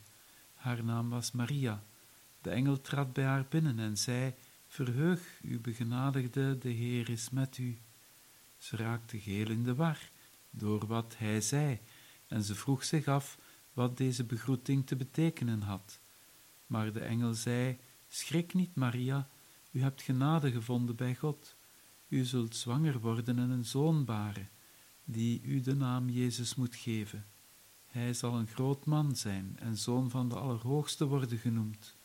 Haar 0.55 0.85
naam 0.85 1.11
was 1.11 1.33
Maria. 1.33 1.83
De 2.41 2.51
engel 2.51 2.81
trad 2.81 3.13
bij 3.13 3.25
haar 3.25 3.47
binnen 3.49 3.79
en 3.79 3.97
zei: 3.97 4.35
Verheug, 4.67 5.41
u 5.43 5.61
begenadigde, 5.61 6.59
de 6.59 6.71
Heer 6.71 7.09
is 7.09 7.31
met 7.31 7.59
u. 7.59 7.79
Ze 8.57 8.77
raakte 8.77 9.21
geheel 9.21 9.51
in 9.51 9.63
de 9.63 9.75
war 9.75 9.99
door 10.51 10.87
wat 10.87 11.15
hij 11.19 11.41
zei, 11.41 11.81
en 12.27 12.43
ze 12.43 12.55
vroeg 12.55 12.85
zich 12.85 13.07
af 13.07 13.39
wat 13.73 13.97
deze 13.97 14.25
begroeting 14.25 14.87
te 14.87 14.97
betekenen 14.97 15.63
had. 15.63 16.01
Maar 16.69 16.93
de 16.93 17.01
engel 17.01 17.35
zei: 17.35 17.79
Schrik 18.09 18.55
niet, 18.55 18.75
Maria, 18.75 19.29
u 19.71 19.83
hebt 19.83 20.03
genade 20.03 20.53
gevonden 20.53 20.97
bij 20.97 21.15
God. 21.15 21.57
U 22.09 22.25
zult 22.25 22.57
zwanger 22.57 23.01
worden 23.01 23.39
en 23.39 23.51
een 23.51 23.65
zoon 23.65 24.05
baren, 24.05 24.49
die 25.05 25.43
u 25.43 25.61
de 25.61 25.75
naam 25.75 26.09
Jezus 26.09 26.55
moet 26.55 26.75
geven. 26.75 27.27
Hij 27.87 28.15
zal 28.15 28.35
een 28.35 28.47
groot 28.47 28.87
man 28.87 29.17
zijn 29.17 29.57
en 29.59 29.77
zoon 29.77 30.11
van 30.11 30.29
de 30.29 30.35
Allerhoogste 30.35 31.07
worden 31.07 31.39
genoemd. 31.39 31.97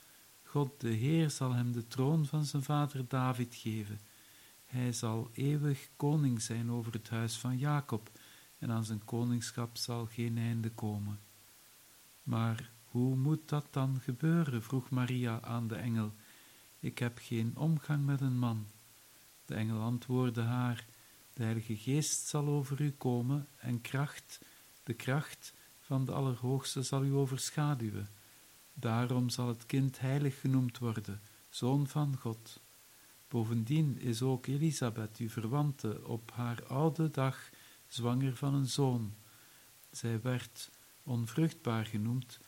God 0.44 0.82
de 0.82 0.90
Heer 0.90 1.30
zal 1.30 1.54
hem 1.54 1.72
de 1.72 1.88
troon 1.88 2.26
van 2.26 2.46
zijn 2.46 2.64
vader 2.64 3.08
David 3.08 3.56
geven. 3.56 4.00
Hij 4.66 4.94
zal 4.94 5.30
eeuwig 5.34 5.90
koning 5.96 6.42
zijn 6.42 6.72
over 6.72 6.94
het 6.94 7.10
huis 7.10 7.38
van 7.38 7.58
Jacob, 7.58 8.12
en 8.58 8.72
aan 8.72 8.86
zijn 8.86 9.06
koningschap 9.06 9.78
zal 9.78 10.06
geen 10.06 10.38
einde 10.38 10.70
komen. 10.70 11.20
Maar 12.24 12.73
hoe 12.94 13.16
moet 13.16 13.50
dat 13.50 13.68
dan 13.72 14.00
gebeuren? 14.00 14.64
vroeg 14.64 14.90
Maria 14.90 15.42
aan 15.42 15.68
de 15.68 15.76
engel. 15.76 16.14
Ik 16.80 17.00
heb 17.00 17.18
geen 17.22 17.58
omgang 17.58 18.06
met 18.06 18.22
een 18.22 18.38
man. 18.38 18.68
De 19.46 19.56
engel 19.56 19.82
antwoordde 19.82 20.42
haar: 20.42 20.86
De 21.34 21.44
Heilige 21.44 21.78
Geest 21.78 22.28
zal 22.28 22.48
over 22.48 22.82
u 22.82 22.92
komen 22.92 23.48
en 23.58 23.82
kracht, 23.82 24.40
de 24.84 24.94
kracht 24.94 25.54
van 25.80 26.06
de 26.06 26.12
Allerhoogste 26.12 26.82
zal 26.82 27.04
u 27.04 27.14
overschaduwen. 27.14 28.10
Daarom 28.74 29.30
zal 29.30 29.48
het 29.48 29.66
kind 29.66 30.00
heilig 30.00 30.40
genoemd 30.40 30.78
worden, 30.78 31.22
zoon 31.50 31.88
van 31.88 32.18
God. 32.18 32.62
Bovendien 33.28 34.00
is 34.00 34.22
ook 34.22 34.48
Elisabeth, 34.48 35.18
uw 35.18 35.30
verwante, 35.30 36.08
op 36.08 36.32
haar 36.32 36.66
oude 36.66 37.12
dag 37.12 37.50
zwanger 37.88 38.36
van 38.36 38.54
een 38.54 38.68
zoon. 38.68 39.14
Zij 39.92 40.22
werd 40.22 40.70
onvruchtbaar 41.04 41.86
genoemd, 41.86 42.40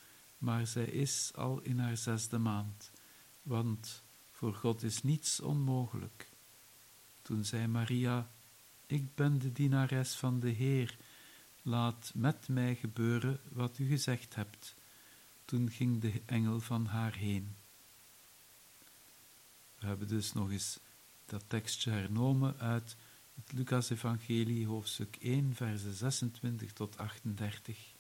maar 0.46 0.68
zij 0.68 0.86
is 0.86 1.32
al 1.36 1.62
in 1.62 1.80
haar 1.80 1.98
zesde 1.98 2.38
maand, 2.38 2.92
want 3.42 4.04
voor 4.32 4.54
God 4.54 4.84
is 4.84 5.04
niets 5.04 5.40
onmogelijk. 5.40 6.30
Toen 7.22 7.46
zei 7.46 7.68
Maria, 7.68 8.32
ik 8.86 9.16
ben 9.16 9.40
de 9.40 9.52
dienares 9.52 10.16
van 10.16 10.40
de 10.40 10.50
Heer, 10.50 10.98
laat 11.62 12.12
met 12.16 12.48
mij 12.48 12.76
gebeuren 12.76 13.40
wat 13.52 13.78
u 13.78 13.88
gezegd 13.88 14.36
hebt. 14.36 14.76
Toen 15.46 15.72
ging 15.72 16.02
de 16.02 16.22
engel 16.26 16.60
van 16.60 16.86
haar 16.86 17.16
heen. 17.16 17.56
We 19.80 19.88
hebben 19.88 20.08
dus 20.08 20.34
nog 20.34 20.52
eens 20.52 20.80
dat 21.26 21.44
tekstje 21.48 21.92
hernomen 21.92 22.58
uit 22.58 22.96
het 23.36 23.52
Lucas-evangelie, 23.52 24.68
hoofdstuk 24.68 25.16
1, 25.16 25.56
versen 25.56 25.94
26 25.94 26.74
tot 26.74 26.98
38. 26.98 27.95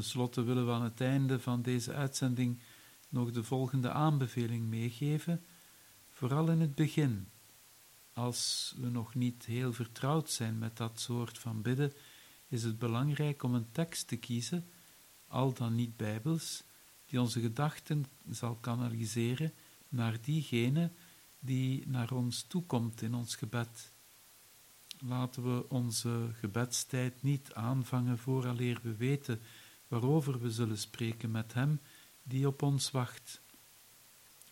En 0.00 0.06
tenslotte 0.06 0.42
willen 0.42 0.66
we 0.66 0.72
aan 0.72 0.82
het 0.82 1.00
einde 1.00 1.40
van 1.40 1.62
deze 1.62 1.92
uitzending 1.92 2.60
nog 3.08 3.30
de 3.30 3.44
volgende 3.44 3.90
aanbeveling 3.90 4.66
meegeven. 4.66 5.44
Vooral 6.10 6.50
in 6.50 6.60
het 6.60 6.74
begin, 6.74 7.28
als 8.12 8.74
we 8.78 8.88
nog 8.88 9.14
niet 9.14 9.44
heel 9.44 9.72
vertrouwd 9.72 10.30
zijn 10.30 10.58
met 10.58 10.76
dat 10.76 11.00
soort 11.00 11.38
van 11.38 11.62
bidden, 11.62 11.92
is 12.48 12.62
het 12.62 12.78
belangrijk 12.78 13.42
om 13.42 13.54
een 13.54 13.70
tekst 13.72 14.08
te 14.08 14.16
kiezen, 14.16 14.70
al 15.26 15.52
dan 15.52 15.74
niet 15.74 15.96
bijbels, 15.96 16.64
die 17.06 17.20
onze 17.20 17.40
gedachten 17.40 18.04
zal 18.30 18.54
kanaliseren 18.54 19.52
naar 19.88 20.20
diegene 20.20 20.90
die 21.40 21.88
naar 21.88 22.12
ons 22.12 22.42
toekomt 22.42 23.02
in 23.02 23.14
ons 23.14 23.36
gebed. 23.36 23.92
Laten 24.98 25.42
we 25.42 25.68
onze 25.68 26.30
gebedstijd 26.32 27.22
niet 27.22 27.52
aanvangen 27.52 28.18
vooraleer 28.18 28.80
we 28.82 28.94
weten 28.94 29.40
waarover 29.90 30.40
we 30.40 30.50
zullen 30.50 30.78
spreken 30.78 31.30
met 31.30 31.54
Hem 31.54 31.80
die 32.22 32.46
op 32.46 32.62
ons 32.62 32.90
wacht. 32.90 33.42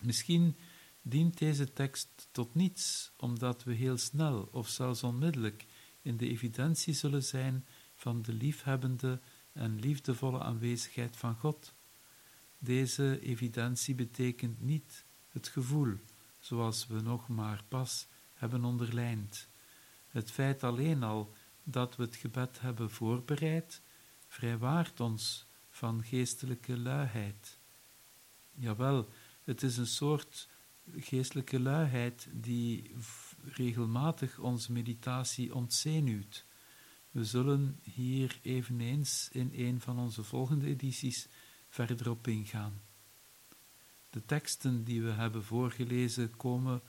Misschien 0.01 0.57
dient 1.03 1.39
deze 1.39 1.73
tekst 1.73 2.29
tot 2.31 2.55
niets, 2.55 3.13
omdat 3.17 3.65
we 3.65 3.75
heel 3.75 3.97
snel 3.97 4.49
of 4.53 4.69
zelfs 4.69 5.03
onmiddellijk 5.03 5.67
in 6.03 6.17
de 6.17 6.29
evidentie 6.29 6.95
zullen 6.95 7.23
zijn 7.23 7.67
van 7.95 8.23
de 8.23 8.33
liefhebbende 8.33 9.21
en 9.53 9.81
liefdevolle 9.81 10.41
aanwezigheid 10.41 11.17
van 11.17 11.35
God. 11.35 11.75
Deze 12.59 13.21
evidentie 13.21 13.95
betekent 13.95 14.61
niet 14.61 15.05
het 15.29 15.49
gevoel, 15.49 15.95
zoals 16.39 16.87
we 16.87 17.01
nog 17.01 17.29
maar 17.29 17.65
pas 17.69 18.07
hebben 18.35 18.65
onderlijnd. 18.65 19.49
Het 20.09 20.31
feit 20.31 20.63
alleen 20.63 21.03
al 21.03 21.35
dat 21.63 21.97
we 21.97 22.03
het 22.03 22.17
gebed 22.17 22.61
hebben 22.61 22.91
voorbereid, 22.91 23.83
vrijwaart 24.29 25.01
ons 25.01 25.47
van 25.71 26.05
geestelijke 26.05 26.79
luiheid. 26.79 27.59
Jawel, 28.55 29.09
het 29.45 29.63
is 29.63 29.77
een 29.77 29.87
soort 29.87 30.49
geestelijke 30.97 31.61
luiheid 31.61 32.29
die 32.33 32.95
regelmatig 33.45 34.39
onze 34.39 34.73
meditatie 34.73 35.55
ontzenuwt. 35.55 36.45
We 37.11 37.25
zullen 37.25 37.81
hier 37.83 38.39
eveneens 38.43 39.29
in 39.33 39.51
een 39.55 39.81
van 39.81 39.99
onze 39.99 40.25
volgende 40.25 40.67
edities 40.67 41.29
verder 41.69 42.11
op 42.11 42.27
ingaan. 42.27 42.81
De 44.11 44.25
teksten 44.25 44.85
die 44.85 45.03
we 45.03 45.11
hebben 45.11 45.45
voorgelezen 45.45 46.37
komen 46.37 46.83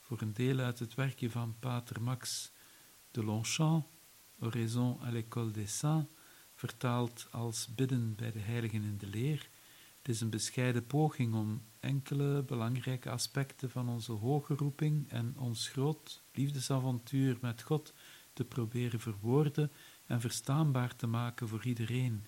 voor 0.00 0.20
een 0.20 0.32
deel 0.32 0.58
uit 0.58 0.78
het 0.78 0.94
werkje 0.94 1.30
van 1.30 1.56
Pater 1.58 2.02
Max 2.02 2.52
de 3.10 3.24
Longchamp, 3.24 3.86
Oraison 4.40 5.00
à 5.02 5.10
l'école 5.10 5.50
des 5.50 5.78
saints, 5.78 6.08
vertaald 6.56 7.26
als 7.30 7.68
bidden 7.74 8.14
bij 8.14 8.32
de 8.32 8.38
heiligen 8.38 8.82
in 8.82 8.98
de 8.98 9.06
leer. 9.06 9.48
Het 9.98 10.14
is 10.14 10.20
een 10.20 10.30
bescheiden 10.30 10.86
poging 10.86 11.34
om 11.34 11.62
enkele 11.80 12.42
belangrijke 12.42 13.10
aspecten 13.10 13.70
van 13.70 13.88
onze 13.88 14.12
hoge 14.12 14.54
roeping 14.54 15.10
en 15.10 15.34
ons 15.38 15.68
groot 15.68 16.22
liefdesavontuur 16.32 17.38
met 17.40 17.62
God 17.62 17.94
te 18.32 18.44
proberen 18.44 19.00
verwoorden 19.00 19.72
en 20.06 20.20
verstaanbaar 20.20 20.96
te 20.96 21.06
maken 21.06 21.48
voor 21.48 21.64
iedereen. 21.64 22.26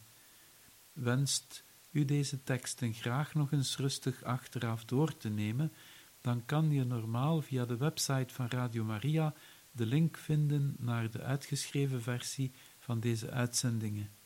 Wenst 0.93 1.64
u 1.91 2.05
deze 2.05 2.43
teksten 2.43 2.93
graag 2.93 3.35
nog 3.35 3.53
eens 3.53 3.76
rustig 3.76 4.22
achteraf 4.22 4.85
door 4.85 5.16
te 5.16 5.29
nemen, 5.29 5.72
dan 6.20 6.45
kan 6.45 6.70
je 6.70 6.85
normaal 6.85 7.43
via 7.43 7.64
de 7.64 7.76
website 7.76 8.35
van 8.35 8.47
Radio 8.47 8.85
Maria 8.85 9.35
de 9.70 9.87
link 9.87 10.16
vinden 10.16 10.76
naar 10.79 11.11
de 11.11 11.22
uitgeschreven 11.22 12.03
versie 12.03 12.53
van 12.79 13.01
deze 13.01 13.31
uitzendingen. 13.31 14.17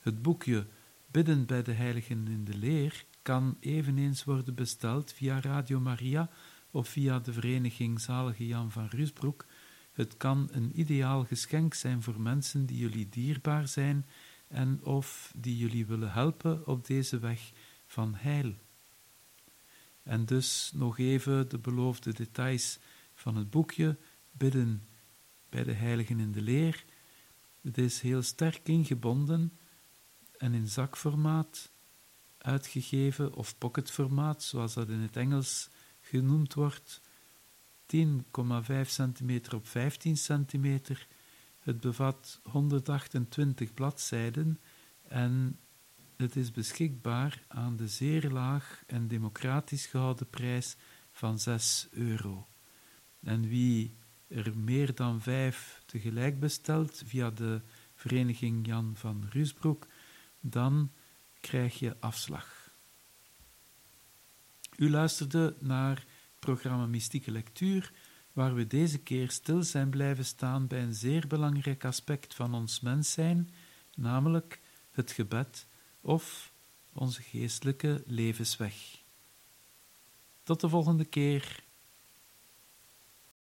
Het 0.00 0.22
boekje 0.22 0.66
Bidden 1.06 1.46
bij 1.46 1.62
de 1.62 1.72
Heiligen 1.72 2.28
in 2.28 2.44
de 2.44 2.56
Leer 2.56 3.04
kan 3.22 3.56
eveneens 3.60 4.24
worden 4.24 4.54
besteld 4.54 5.12
via 5.12 5.40
Radio 5.40 5.80
Maria 5.80 6.30
of 6.70 6.88
via 6.88 7.18
de 7.18 7.32
Vereniging 7.32 8.00
Zalige 8.00 8.46
Jan 8.46 8.70
van 8.70 8.86
Rusbroek. 8.86 9.46
Het 9.92 10.16
kan 10.16 10.48
een 10.52 10.80
ideaal 10.80 11.24
geschenk 11.24 11.74
zijn 11.74 12.02
voor 12.02 12.20
mensen 12.20 12.66
die 12.66 12.78
jullie 12.78 13.08
dierbaar 13.08 13.68
zijn 13.68 14.06
en 14.48 14.84
of 14.84 15.32
die 15.36 15.56
jullie 15.56 15.86
willen 15.86 16.12
helpen 16.12 16.66
op 16.66 16.86
deze 16.86 17.18
weg 17.18 17.52
van 17.86 18.14
heil. 18.14 18.54
En 20.02 20.24
dus 20.24 20.70
nog 20.74 20.98
even 20.98 21.48
de 21.48 21.58
beloofde 21.58 22.12
details 22.12 22.78
van 23.14 23.36
het 23.36 23.50
boekje 23.50 23.98
Bidden 24.30 24.88
bij 25.48 25.64
de 25.64 25.72
Heiligen 25.72 26.20
in 26.20 26.32
de 26.32 26.42
Leer. 26.42 26.84
Het 27.60 27.78
is 27.78 28.00
heel 28.00 28.22
sterk 28.22 28.68
ingebonden 28.68 29.52
en 30.40 30.54
in 30.54 30.68
zakformaat 30.68 31.72
uitgegeven, 32.38 33.34
of 33.34 33.58
pocketformaat, 33.58 34.42
zoals 34.42 34.74
dat 34.74 34.88
in 34.88 35.00
het 35.00 35.16
Engels 35.16 35.68
genoemd 36.00 36.54
wordt. 36.54 37.00
10,5 37.86 38.02
cm 38.96 39.40
op 39.54 39.66
15 39.68 40.14
cm. 40.14 40.78
Het 41.58 41.80
bevat 41.80 42.40
128 42.42 43.74
bladzijden 43.74 44.60
en 45.08 45.58
het 46.16 46.36
is 46.36 46.50
beschikbaar 46.50 47.42
aan 47.48 47.76
de 47.76 47.88
zeer 47.88 48.30
laag 48.30 48.82
en 48.86 49.08
democratisch 49.08 49.86
gehouden 49.86 50.30
prijs 50.30 50.76
van 51.12 51.38
6 51.38 51.88
euro. 51.90 52.46
En 53.20 53.48
wie 53.48 53.96
er 54.28 54.58
meer 54.58 54.94
dan 54.94 55.20
vijf 55.20 55.82
tegelijk 55.86 56.40
bestelt 56.40 57.02
via 57.06 57.30
de 57.30 57.60
vereniging 57.94 58.66
Jan 58.66 58.92
van 58.96 59.26
Rusbroek, 59.30 59.86
dan 60.40 60.90
krijg 61.40 61.78
je 61.78 61.96
afslag. 62.00 62.70
U 64.76 64.90
luisterde 64.90 65.56
naar 65.58 66.06
programma 66.38 66.86
Mystieke 66.86 67.30
Lectuur, 67.30 67.92
waar 68.32 68.54
we 68.54 68.66
deze 68.66 68.98
keer 68.98 69.30
stil 69.30 69.62
zijn 69.62 69.90
blijven 69.90 70.24
staan 70.24 70.66
bij 70.66 70.82
een 70.82 70.94
zeer 70.94 71.26
belangrijk 71.26 71.84
aspect 71.84 72.34
van 72.34 72.54
ons 72.54 72.80
mens 72.80 73.12
zijn, 73.12 73.50
namelijk 73.94 74.60
het 74.90 75.10
gebed 75.10 75.66
of 76.00 76.52
onze 76.92 77.22
geestelijke 77.22 78.02
levensweg. 78.06 79.02
Tot 80.42 80.60
de 80.60 80.68
volgende 80.68 81.04
keer. 81.04 81.62